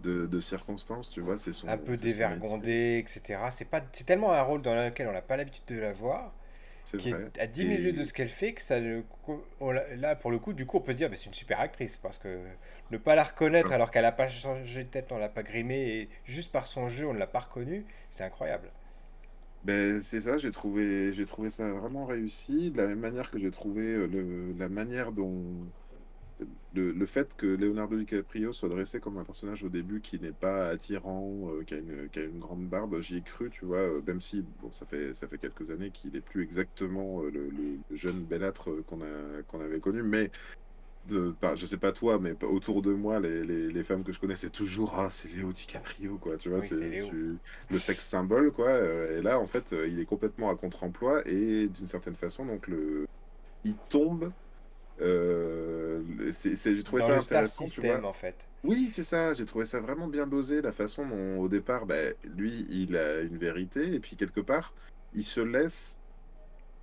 [0.03, 1.37] de, de, circonstances, tu vois.
[1.37, 1.67] C'est son.
[1.67, 3.39] Un peu dévergondé, etc.
[3.51, 6.33] C'est pas, c'est tellement un rôle dans lequel on n'a pas l'habitude de la voir.
[6.97, 10.53] Qui est à 10 minutes de ce qu'elle fait que ça là pour le coup
[10.53, 12.39] du coup on peut se dire mais c'est une super actrice parce que
[12.91, 15.75] ne pas la reconnaître alors qu'elle n'a pas changé de tête, on l'a pas grimé
[15.75, 18.71] et juste par son jeu on ne l'a pas reconnue, c'est incroyable.
[19.63, 23.39] Ben, c'est ça, j'ai trouvé, j'ai trouvé ça vraiment réussi, de la même manière que
[23.39, 25.43] j'ai trouvé euh, le, la manière dont
[26.73, 30.31] le, le, fait que Leonardo DiCaprio soit dressé comme un personnage au début qui n'est
[30.31, 33.65] pas attirant, euh, qui, a une, qui, a une, grande barbe, j'y ai cru, tu
[33.65, 37.21] vois, euh, même si bon, ça, fait, ça fait quelques années qu'il n'est plus exactement
[37.23, 38.99] le, le, jeune belâtre qu'on
[39.47, 40.31] qu'on avait connu, mais
[41.07, 44.19] de, je sais pas toi, mais autour de moi, les, les, les femmes que je
[44.19, 46.37] connais, c'est toujours ah, c'est Léo DiCaprio, quoi.
[46.37, 47.09] Tu vois, c'est
[47.69, 48.67] le sexe symbole, quoi.
[48.67, 52.45] Euh, et là, en fait, euh, il est complètement à contre-emploi et d'une certaine façon,
[52.45, 53.07] donc le,
[53.63, 54.31] il tombe.
[55.01, 58.47] Euh, j'ai trouvé ça system, en fait.
[58.63, 59.33] Oui, c'est ça.
[59.33, 61.95] J'ai trouvé ça vraiment bien dosé, la façon dont au départ, bah,
[62.35, 64.73] lui, il a une vérité et puis quelque part,
[65.13, 65.99] il se laisse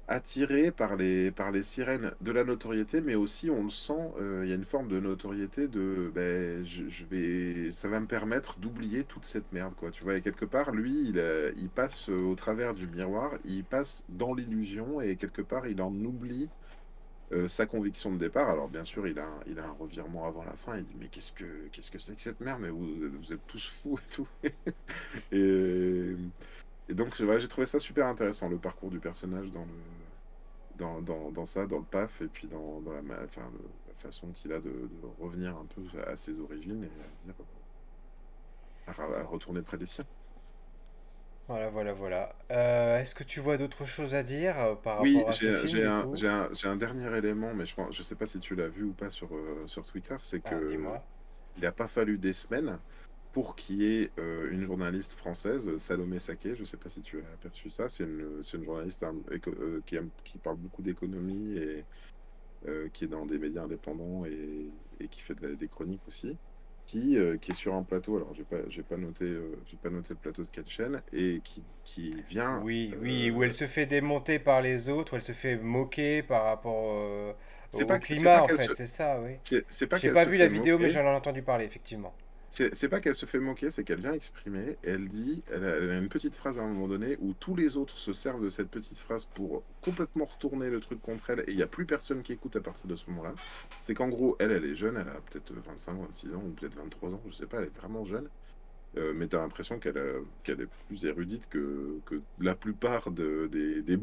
[0.06, 4.42] attiré par les, par les sirènes de la notoriété, mais aussi on le sent, euh,
[4.44, 8.58] il y a une forme de notoriété de ben, je, vais, ça va me permettre
[8.58, 9.90] d'oublier toute cette merde, quoi.
[9.90, 14.04] Tu vois, et quelque part, lui, il, il passe au travers du miroir, il passe
[14.10, 16.50] dans l'illusion et quelque part, il en oublie
[17.34, 18.48] euh, sa conviction de départ.
[18.48, 20.76] Alors, bien sûr, il a, il a un revirement avant la fin.
[20.76, 22.60] Il dit Mais qu'est-ce que qu'est-ce que c'est que cette merde?
[22.62, 24.28] Mais vous, vous êtes tous fous et tout.
[25.32, 31.30] et donc, j'ai trouvé ça super intéressant, le parcours du personnage dans le, dans, dans,
[31.32, 33.50] dans ça, dans le PAF, et puis dans, dans la, enfin,
[33.88, 36.90] la façon qu'il a de, revenir un peu à ses origines et
[38.86, 40.06] à retourner près des siens.
[41.48, 42.34] Voilà, voilà, voilà.
[42.50, 45.50] Euh, est-ce que tu vois d'autres choses à dire euh, par Oui, rapport à ce
[45.66, 48.84] j'ai un, un, un dernier élément, mais je je sais pas si tu l'as vu
[48.84, 50.94] ou pas sur, euh, sur Twitter, c'est Ah, que
[51.56, 52.80] il n'a pas fallu des semaines
[53.32, 57.20] pour qu'il y ait euh, une journaliste française, Salomé Saké, je sais pas si tu
[57.22, 59.54] as aperçu ça, c'est une, journaliste hein, éco-
[59.86, 61.86] qui, aime- qui parle beaucoup d'économie et
[62.92, 66.38] qui est dans des médias indépendants et, et qui fait de la- des chroniques aussi,
[66.86, 69.76] qui, euh, qui est sur un plateau, alors j'ai pas, j'ai pas noté, euh, j'ai
[69.76, 73.46] pas noté le plateau de quelle chaîne, et qui, qui vient Oui, oui, où euh,
[73.46, 77.32] elle se fait démonter par les autres, où elle se fait moquer par rapport euh,
[77.72, 79.38] au pas, climat, en se, fait, c'est ça, oui.
[79.68, 82.14] c'est pas J'ai pas vu la vidéo, mais j'en ai entendu parler, effectivement.
[82.50, 86.08] C'est pas qu'elle se fait moquer, c'est qu'elle vient exprimer, elle dit, elle a, une
[86.08, 88.98] petite phrase à un moment donné où tous les autres se servent de cette petite
[88.98, 92.32] phrase pour complètement retourner le truc contre elle, et il n'y a plus personne qui
[92.32, 93.34] écoute à partir de ce moment-là.
[93.80, 96.76] C'est qu'en gros, elle, elle est jeune, elle a peut-être 25, 26 ans, ou peut-être
[96.76, 98.28] 23 ans, je sais pas, elle est vraiment jeune,
[98.96, 100.00] euh, mais t'as l'impression qu'elle
[100.44, 103.98] qu'elle est plus érudite que, que la plupart de- des, des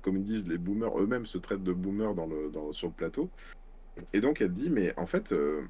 [0.00, 2.94] comme ils disent, les boomers eux-mêmes se traitent de boomers dans le, dans, sur le
[2.94, 3.28] plateau.
[4.12, 5.62] Et donc elle dit, mais en fait, euh,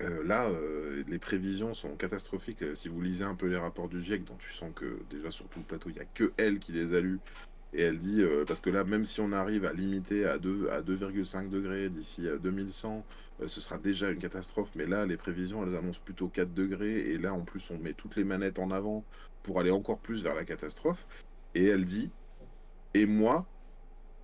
[0.00, 2.62] euh, là, euh, les prévisions sont catastrophiques.
[2.62, 5.30] Euh, Si vous lisez un peu les rapports du GIEC, dont tu sens que déjà
[5.30, 7.20] sur tout le plateau, il n'y a que elle qui les a lus.
[7.74, 10.80] Et elle dit, parce que là, même si on arrive à limiter à 2, à
[10.80, 13.04] 2,5 degrés d'ici à 2100,
[13.40, 14.70] euh, ce sera déjà une catastrophe.
[14.74, 17.10] Mais là, les prévisions, elles annoncent plutôt 4 degrés.
[17.10, 19.04] Et là, en plus, on met toutes les manettes en avant
[19.42, 21.06] pour aller encore plus vers la catastrophe.
[21.54, 22.10] Et elle dit,
[22.94, 23.46] et moi,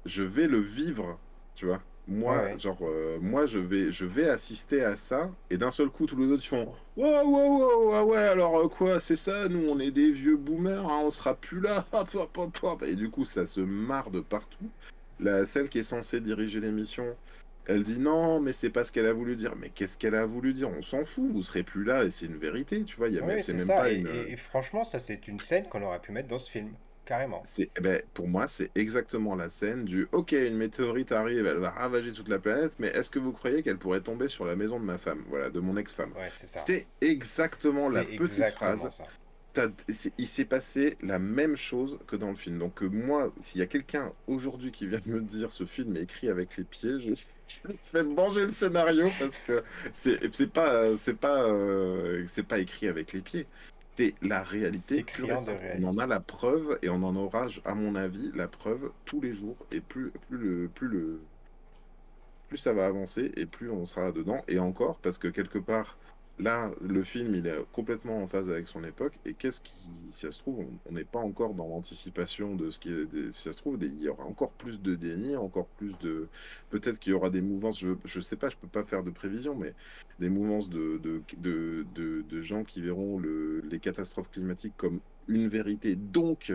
[0.05, 1.19] je vais le vivre,
[1.55, 1.83] tu vois.
[2.07, 2.59] Ouais, Moi, ouais.
[2.59, 6.17] genre, euh, moi, je vais, je vais assister à ça, et d'un seul coup, tous
[6.19, 9.79] les autres font, wow, wow, wow, ah ouais, alors euh, quoi, c'est ça, nous, on
[9.81, 12.83] est des vieux boomers, hein, on sera plus là, hop, hop, hop, hop.
[12.83, 14.69] Et du coup, ça se marre de partout.
[15.19, 17.17] La, celle qui est censée diriger l'émission,
[17.67, 19.55] elle dit non, mais c'est pas ce qu'elle a voulu dire.
[19.57, 20.69] Mais qu'est-ce qu'elle a voulu dire?
[20.77, 23.09] On s'en fout, vous serez plus là, et c'est une vérité, tu vois.
[23.09, 23.77] Il y a, même- Oui, c'est c'est même ça.
[23.77, 24.07] pas Et, une.
[24.09, 26.69] et- et franchement, ça, c'est une scène qu'on aurait pu mettre dans ce film,
[27.05, 27.43] carrément.
[27.47, 31.59] C'est, eh ben, pour moi, c'est exactement la scène du OK, une météorite arrive, elle
[31.59, 34.57] va ravager toute la planète, mais est-ce que vous croyez qu'elle pourrait tomber sur la
[34.57, 35.23] maison de ma femme?
[35.29, 36.13] Voilà, de mon ex-femme.
[36.17, 36.65] Ouais, c'est ça.
[36.67, 38.91] C'est exactement la petite exactement phrase.
[38.97, 39.05] ça.
[39.53, 39.69] T'as-
[40.19, 42.59] il s'est passé la même chose que dans le film.
[42.59, 45.97] Donc, euh, moi, s'il y a quelqu'un aujourd'hui qui vient de me dire ce film
[45.97, 47.15] est écrit avec les pieds, je
[47.69, 52.59] je fais manger le scénario parce que c'est c'est pas, c'est pas, euh, c'est pas
[52.59, 53.47] écrit avec les pieds.
[53.97, 55.05] C'est la réalité.
[55.79, 59.21] On en a la preuve et on en aura, à mon avis, la preuve tous
[59.21, 59.57] les jours.
[59.71, 61.21] Et plus, plus le, plus le,
[62.49, 64.43] plus ça va avancer et plus on sera dedans.
[64.49, 65.97] Et encore, parce que quelque part,
[66.39, 69.19] là, le film, il est complètement en phase avec son époque.
[69.25, 72.79] Et qu'est-ce qui, si ça se trouve, on n'est pas encore dans l'anticipation de ce
[72.79, 73.07] qui est.
[73.07, 75.99] des- si ça se trouve, des- il y aura encore plus de déni, encore plus
[75.99, 76.31] de.
[76.71, 79.11] Peut-être qu'il y aura des mouvances, je, je sais pas, je peux pas faire de
[79.11, 79.75] prévision, mais
[80.19, 85.01] des mouvances de, de, de, de, de gens qui verront le, les catastrophes climatiques comme
[85.29, 85.97] une vérité.
[85.97, 86.53] Donc,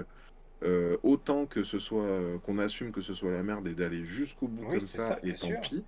[0.64, 4.48] euh, autant que ce soit qu'on assume que ce soit la merde et d'aller jusqu'au
[4.48, 5.58] bout Oui, comme ça, ça, et tant sûr.
[5.58, 5.86] pis.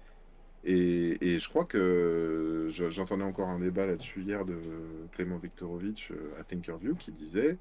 [0.64, 4.56] Et, je crois que je- j'entendais encore un débat là-dessus hier de
[5.12, 7.58] Clément Viktorovitch euh, à Thinkerview qui disait,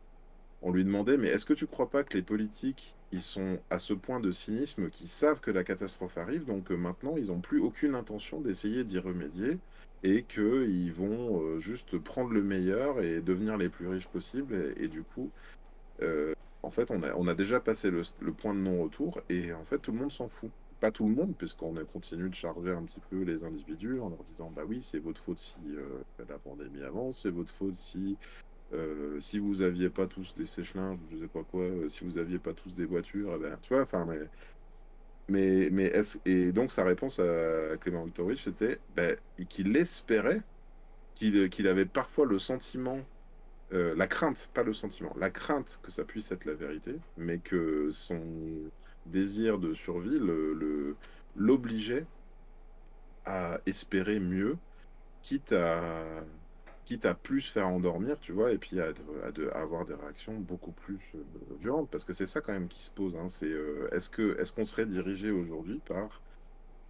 [0.63, 3.79] on lui demandait, mais est-ce que tu crois pas que les politiques, ils sont à
[3.79, 7.61] ce point de cynisme qu'ils savent que la catastrophe arrive, donc maintenant ils n'ont plus
[7.61, 9.59] aucune intention d'essayer d'y remédier
[10.03, 14.89] et qu'ils vont euh, juste prendre le meilleur et devenir les plus riches possibles et,
[14.89, 15.31] du coup
[16.03, 19.65] euh, en fait, on a, on a déjà passé le point de non-retour et en
[19.65, 20.51] fait, tout le monde s'en fout.
[20.81, 24.09] Pas tout le monde, puisqu'on a continué de charger un petit peu les individus en
[24.09, 27.77] leur disant Bah oui, c'est votre faute si euh, la pandémie avance, c'est votre faute
[27.77, 28.17] si,
[28.73, 32.17] euh, si vous aviez pas tous des sèche-linges, je sais pas quoi, euh, si vous
[32.19, 34.19] aviez pas tous des voitures, eh ben, tu vois, enfin, mais.
[35.29, 39.17] Mais, mais est-ce- et donc sa réponse à Clément Viktorovitch, c'était ben,
[39.49, 40.43] qu'il espérait
[41.15, 43.01] qu'il qu'il avait parfois le sentiment
[43.73, 47.91] la crainte, pas le sentiment, la crainte que ça puisse être la vérité, mais que
[47.93, 48.71] son
[49.07, 50.97] désir de survie le,
[51.37, 52.07] l'obligeait
[53.25, 54.57] à espérer mieux,
[55.23, 56.25] quitte à,
[56.85, 58.93] quitte à plus faire endormir, tu vois, et puis à,
[59.25, 61.25] à de- à avoir des réactions beaucoup plus euh,
[61.61, 64.39] violentes, parce que c'est ça quand même qui se pose, hein, c'est euh, est-ce que,
[64.41, 66.23] est-ce qu'on serait dirigé aujourd'hui par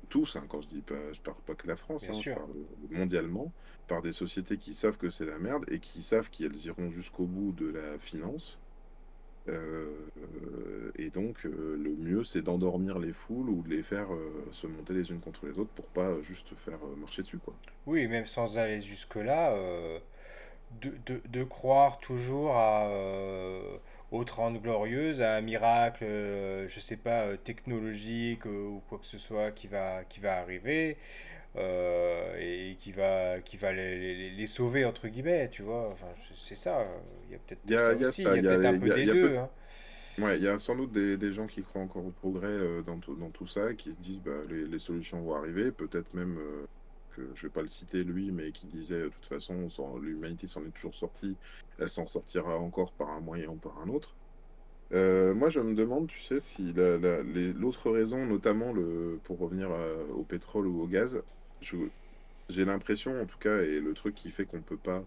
[0.09, 2.51] tous, hein, quand je dis pas, je parle pas que la France, hein, je parle
[2.91, 3.53] mondialement,
[3.89, 7.27] par des sociétés qui savent que c'est la merde et qui savent qu'elles iront jusqu'au
[7.27, 8.61] bout de la finance.
[9.51, 14.48] Euh, et donc, euh, le mieux, c'est d'endormir les foules ou de les faire euh,
[14.53, 17.55] se monter les unes contre les autres pour pas juste faire marcher dessus, quoi.
[17.86, 19.55] Oui, même sans aller jusque-là,
[20.80, 22.88] de, de- croire toujours à,
[24.12, 29.51] aux 30 glorieuses, à un miracle, je sais pas, technologique ou quoi que ce soit
[29.53, 30.96] qui va, qui va arriver.
[31.59, 35.96] et qui va, qui va les, les, sauver, entre guillemets, tu vois.
[36.38, 36.86] C'est ça.
[37.31, 38.22] Il y a peut-être ça aussi.
[38.22, 39.37] Il y a, peut-être un peu des deux.
[39.37, 39.49] Hein.
[40.18, 42.99] Ouais, il y a sans doute des, des, gens qui croient encore au progrès dans,
[42.99, 46.39] tout, dans tout ça, qui se disent bah, les, les solutions vont arriver, peut-être même
[47.16, 49.68] que je vais pas le citer lui, mais qui disait de toute façon
[50.01, 51.37] l'humanité s'en est toujours sortie,
[51.78, 54.14] elle s'en sortira encore par un moyen ou par un autre.
[54.93, 59.70] Euh, moi, je me demande, tu sais, si l'autre raison, notamment le, pour revenir
[60.14, 61.22] au pétrole ou au gaz,
[61.61, 65.05] j'ai l'impression, en tout cas, et le truc qui fait qu'on peut pas,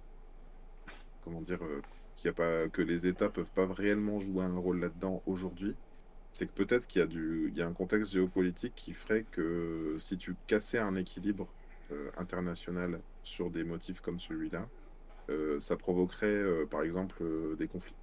[1.23, 1.81] comment dire, euh,
[2.15, 5.75] qu'il a pas, que les États peuvent pas réellement jouer un rôle là-dedans aujourd'hui,
[6.31, 9.23] c'est que peut-être qu'il y a du, il y a un contexte géopolitique qui ferait
[9.23, 11.47] que si tu cassais un équilibre
[11.91, 14.67] euh, international sur des motifs comme celui-là,
[15.29, 17.23] euh, ça provoquerait euh, par exemple
[17.57, 17.95] des conflits.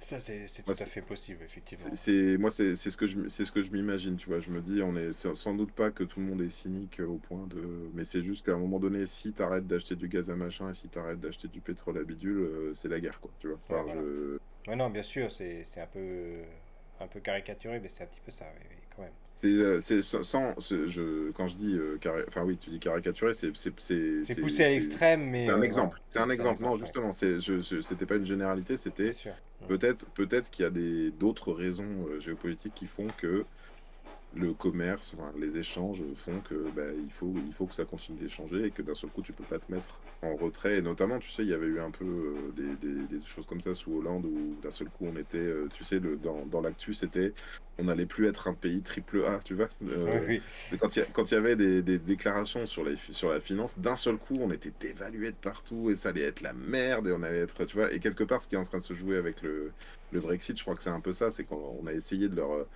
[0.00, 1.90] Ça, c'est tout à fait possible, effectivement.
[1.94, 4.38] C'est moi, c'est ce que je, c'est ce que je m'imagine, tu vois.
[4.38, 7.16] Je me dis, on est sans doute pas que tout le monde est cynique au
[7.16, 10.30] point de, mais c'est juste qu'à un moment donné, si tu arrêtes d'acheter du gaz
[10.30, 13.30] à machin et si tu arrêtes d'acheter du pétrole à bidule, c'est la guerre, quoi.
[13.40, 13.84] Tu vois.
[14.68, 16.42] ouais, non, bien sûr, c'est un peu,
[17.00, 18.75] un peu caricaturé, mais c'est un petit peu ça, même.
[19.34, 23.70] C'est c'est sans, je, quand je dis, euh, enfin oui, tu dis caricaturé, c'est c'est
[24.40, 26.00] poussé à l'extrême, mais c'est un exemple.
[26.08, 26.62] C'est un exemple.
[26.62, 27.36] Non, justement, c'est
[27.82, 29.10] c'était pas une généralité, c'était
[29.68, 33.44] peut-être peut-être qu'il y a des d'autres raisons euh, géopolitiques qui font que
[34.36, 38.66] le commerce, les échanges font que bah, il, faut, il faut que ça continue d'échanger
[38.66, 40.76] et que d'un seul coup tu peux pas te mettre en retrait.
[40.76, 43.60] Et notamment, tu sais, il y avait eu un peu euh, des, des, choses comme
[43.60, 46.60] ça sous Hollande où d'un seul coup on était, euh, tu sais, le, dans, dans
[46.60, 47.32] l'actu c'était
[47.78, 49.68] on n'allait plus être un pays triple A, tu vois.
[49.86, 50.38] Euh,
[50.80, 54.16] quand il y, quand il y avait des, des, déclarations sur la finance, d'un seul
[54.16, 57.40] coup on était dévalué de partout et ça allait être la merde et on allait
[57.40, 57.92] être, tu vois.
[57.92, 59.72] Et quelque part, ce qui est en train de se jouer avec le,
[60.12, 62.66] le Brexit, je crois que c'est un peu ça, c'est qu'on a essayé de leur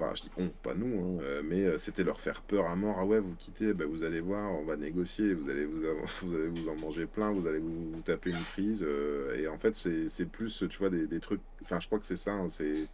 [0.00, 2.76] enfin je dis on, pas nous, hein, euh, mais euh, c'était leur faire peur à
[2.76, 2.96] mort.
[2.98, 5.82] Ah ouais, vous quittez, bah, vous allez voir, on va négocier, vous allez vous,
[6.22, 8.84] vous, allez vous en manger plein, vous allez vous, taper une crise.
[8.86, 11.40] Euh, et en fait, c'est plus, tu vois, des, des trucs.
[11.62, 12.32] Enfin, je crois que c'est ça.
[12.32, 12.88] Hein, il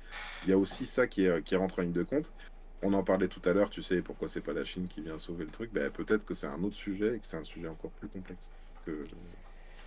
[0.49, 2.33] y a aussi ça qui, est, qui rentre en ligne de compte.
[2.83, 5.19] On en parlait tout à l'heure, tu sais, pourquoi c'est pas la Chine qui vient
[5.19, 5.73] sauver le truc.
[5.73, 8.49] Bah, Peut-être que c'est un autre sujet et que c'est un sujet encore plus complexe
[8.85, 9.05] que,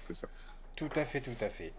[0.08, 0.28] que ça.
[0.76, 1.74] Tout à fait, tout à fait.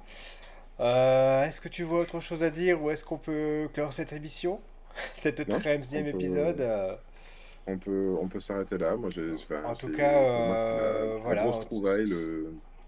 [0.78, 4.60] est-ce que tu vois autre chose à dire ou est-ce qu'on peut clore cette émission?
[5.14, 6.60] cette 13e épisode.
[6.60, 6.94] Euh,
[7.66, 8.96] on peut, on peut s'arrêter là.
[8.96, 9.10] Moi,
[9.64, 11.50] en tout cas, euh, voilà.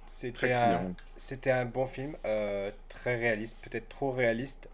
[0.07, 4.69] C'était un, c'était un bon film, euh, très réaliste, peut-être trop réaliste.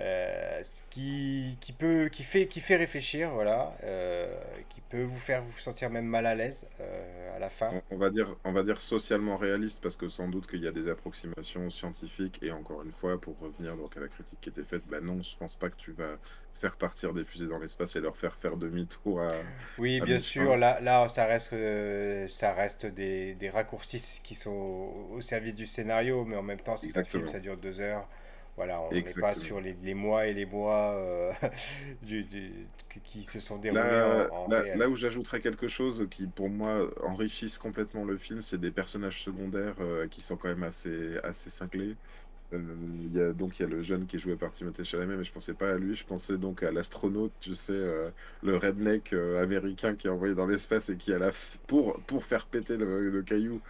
[0.00, 3.76] Ce qui, qui, peut, qui, fait, qui fait réfléchir, voilà,
[4.68, 6.68] qui peut vous faire vous sentir même mal à l'aise
[7.34, 7.70] à la fin.
[7.90, 10.72] On, va dire, on va dire socialement réaliste parce que sans doute qu'il y a
[10.72, 14.64] des approximations scientifiques et encore une fois, pour revenir donc à la critique qui était
[14.64, 16.18] faite, ben non, je pense pas que tu vas
[16.60, 19.32] faire partir des fusées dans l'espace et leur faire faire demi-tour à.
[19.78, 20.56] Oui, bien sûr.
[20.56, 21.54] Là, là, ça reste,
[22.28, 26.76] ça reste des, des, raccourcis qui sont au service du scénario, mais en même temps,
[26.76, 28.06] c'est un film, ça dure deux heures.
[28.60, 31.32] Voilà, on n'est pas sur les, les, mois et les mois euh,
[32.02, 32.26] du,
[33.04, 37.56] qui se sont déroulés là, en, là, où j'ajouterais quelque chose qui, pour moi, enrichissent
[37.56, 41.96] complètement le film, c'est des personnages secondaires euh, qui sont quand même assez, assez cinglés.
[42.52, 42.58] Euh,
[43.04, 45.16] il y a, donc il y a le jeune qui est joué par Timothée Chalamet,
[45.16, 48.10] mais je pensais pas à lui, je pensais donc à l'astronaute, tu sais, euh,
[48.42, 51.30] le redneck euh, américain qui est envoyé dans l'espace et qui à la
[51.66, 53.60] pour pour faire péter le, caillou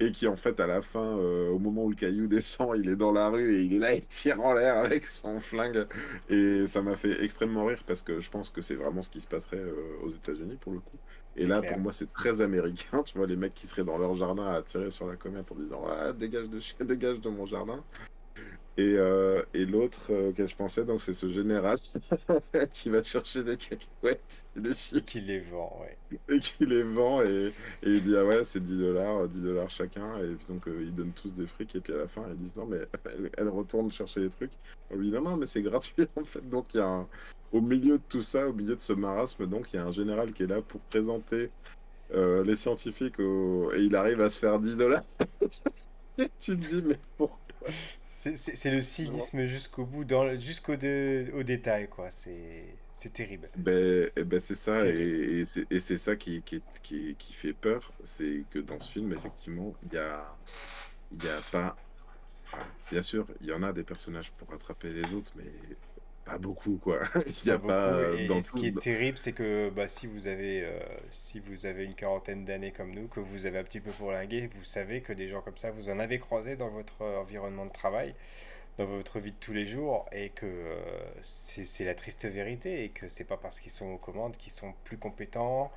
[0.00, 2.96] et qui en fait à la fin, au moment où le caillou descend, il est
[2.96, 5.86] dans la rue et il est là, il tire en l'air avec son flingue
[6.28, 9.20] et ça m'a fait extrêmement rire parce que je pense que c'est vraiment ce qui
[9.20, 9.62] se passerait
[10.02, 10.98] aux États-Unis pour le coup.
[11.36, 13.02] Et là, pour moi, c'est très américain.
[13.02, 15.56] Tu vois, les mecs qui seraient dans leur jardin à tirer sur la comète en
[15.56, 17.82] disant ah, dégage de dégage de mon jardin.
[18.76, 21.76] Et, euh, et l'autre euh, auquel je pensais, donc c'est ce général
[22.74, 24.98] qui va chercher des cacahuètes et des chips.
[24.98, 26.18] Et qui les vend, ouais.
[26.28, 27.52] Et qui les vend et,
[27.84, 30.82] et il dit ah ouais c'est 10 dollars, 10 dollars chacun et puis donc euh,
[30.82, 32.78] ils donnent tous des frics et puis à la fin ils disent non mais
[33.38, 34.52] elle, retourne chercher les trucs.
[34.90, 37.06] On lui dit non non mais c'est gratuit en fait donc il y a un...
[37.52, 39.92] au milieu de tout ça, au milieu de ce marasme donc il y a un
[39.92, 41.50] général qui est là pour présenter
[42.12, 45.02] les scientifiques et il arrive à se faire 10 dollars.
[46.16, 47.68] tu te dis mais pourquoi?
[48.36, 50.06] C'est le cynisme jusqu'au bout,
[50.38, 52.08] jusqu'au au détail, quoi.
[52.10, 53.50] C'est terrible.
[53.56, 57.92] Ben, eh ben c'est ça, et, et c'est ça qui, qui, qui, qui, fait peur,
[58.02, 60.24] c'est que dans ce film, effectivement, il y a,
[61.22, 61.76] y a pas...
[62.90, 65.50] bien sûr, il y en a des personnages pour rattraper les autres, mais
[66.24, 67.00] pas beaucoup quoi.
[67.44, 70.64] Il y a pas, et, ce qui est terrible, c'est que bah, si vous avez
[70.64, 70.78] euh,
[71.12, 74.12] si vous avez une quarantaine d'années comme nous, que vous avez un petit peu pour
[74.12, 77.66] linguer, vous savez que des gens comme ça, vous en avez croisé dans votre environnement
[77.66, 78.14] de travail.
[78.78, 80.46] dans votre vie de tous les jours et que
[81.22, 84.74] c'est la triste vérité et que c'est pas parce qu'ils sont aux commandes qu'ils sont
[84.84, 85.70] plus compétents,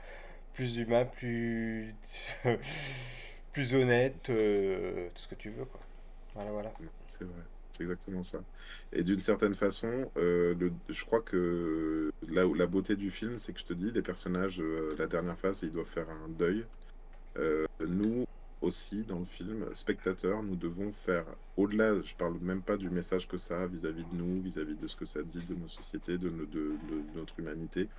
[0.54, 1.94] plus humains, plus,
[3.54, 4.32] plus honnêtes, tout
[5.22, 5.66] ce que tu veux.
[5.66, 5.82] Quoi.
[6.36, 6.72] Voilà, voilà.
[7.06, 7.44] C'est vrai.
[7.78, 8.40] C'est exactement ça.
[8.92, 10.56] Et d'une certaine façon, euh,
[10.90, 14.96] je crois que la, beauté du film, c'est que je te dis, les personnages, euh,
[14.98, 16.66] la dernière phase, ils doivent faire un deuil.
[17.38, 18.26] Euh, nous
[18.62, 21.26] aussi, dans le film, spectateurs, nous devons faire,
[21.56, 24.88] au-delà, je parle même pas du message que ça a vis-à-vis de nous, vis-à-vis de
[24.88, 26.32] ce que ça dit de nos sociétés, de,
[27.14, 27.90] notre humanité.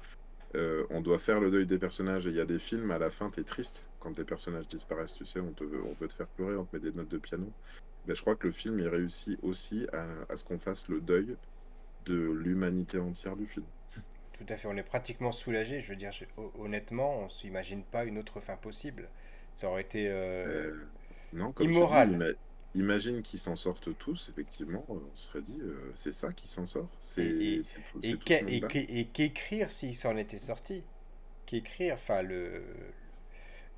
[0.91, 2.27] on doit faire le deuil des personnages.
[2.27, 4.67] Et il y a des films, à la fin, tu es triste quand les personnages
[4.67, 7.11] disparaissent, tu sais, on, te on veut te faire pleurer, on te met des notes
[7.11, 7.53] de piano.
[8.09, 11.37] Mais je crois que le film il réussit aussi à, ce qu'on fasse le deuil
[12.07, 13.67] de l'humanité entière du film.
[14.33, 15.81] Tout à fait, on est pratiquement soulagé.
[15.81, 16.11] Je veux dire,
[16.59, 19.09] honnêtement, on s'imagine pas une autre fin possible.
[19.55, 20.15] Ça aurait été euh,
[20.71, 20.87] euh,
[21.35, 22.37] non, immoral.
[22.75, 26.89] imagine qu'ils s'en sortent tous, effectivement, on serait dit, euh, c'est ça qui s'en sort.
[27.19, 27.61] Et,
[28.03, 30.83] et, qu'écrire s'ils s'en étaient sortis
[31.45, 32.63] Qu'écrire, enfin, le,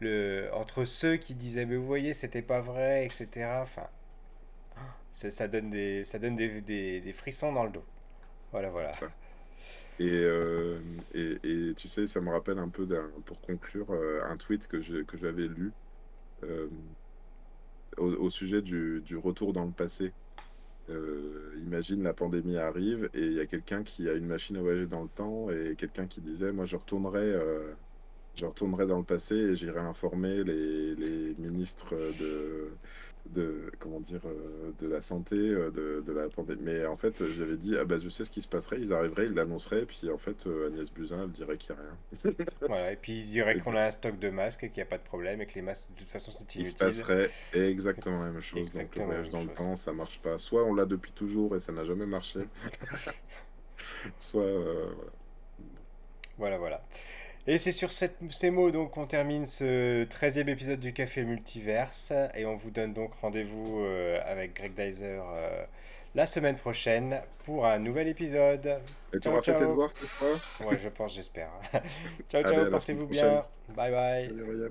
[0.00, 3.48] le, entre ceux qui disaient, mais vous voyez, c'était pas vrai, etc.
[3.62, 3.88] Enfin,
[5.10, 7.84] ça donne, des, ça donne des, des, frissons dans le dos.
[8.52, 8.90] Voilà, voilà.
[9.98, 10.78] Et, euh,
[11.14, 12.88] et, et, tu sais, ça me rappelle un peu,
[13.26, 15.72] pour conclure, euh, un tweet que j'avais lu
[16.44, 16.68] euh,
[17.98, 20.12] au, au, sujet du, du, retour dans le passé.
[21.62, 24.86] imagine la pandémie arrive et il y a quelqu'un qui a une machine à voyager
[24.86, 27.38] dans le temps et quelqu'un qui disait moi je retournerai
[28.34, 32.72] je retournerai dans le passé et j'irai informer les, les ministres de
[33.26, 36.62] de comment dire euh, de la santé euh, de, de, la pandémie.
[36.62, 39.26] Mais en fait j'avais dit ah bah je sais ce qui se passerait ils arriveraient
[39.26, 42.34] ils l'annonceraient puis en fait euh, Agnès Buzyn elle dirait qu'il n'y a rien.
[42.66, 44.90] Voilà et puis ils diraient qu'on a un stock de masques et qu'il n'y a
[44.90, 47.30] pas de problème et que les masques de toute façon c'est inutile il se passerait
[47.52, 48.58] exactement la même chose.
[48.58, 50.38] Exactement donc le voyage dans le temps ça marche pas.
[50.38, 52.40] Soit on l'a depuis toujours et ça n'a jamais marché.
[54.18, 54.44] Soit
[56.38, 56.82] voilà voilà
[57.50, 62.12] et c'est sur ces mots donc qu'on termine ce 13e épisode du Café Multiverse.
[62.36, 65.64] Et on vous donne donc rendez-vous euh, avec Greg Dyser euh,
[66.14, 68.78] la semaine prochaine pour un nouvel épisode.
[69.12, 70.28] Et tu auras fait tes devoirs cette fois?
[70.64, 71.50] Ouais, je pense, j'espère.
[72.30, 73.44] ciao, ciao, portez-vous bien.
[73.70, 74.70] Bye bye.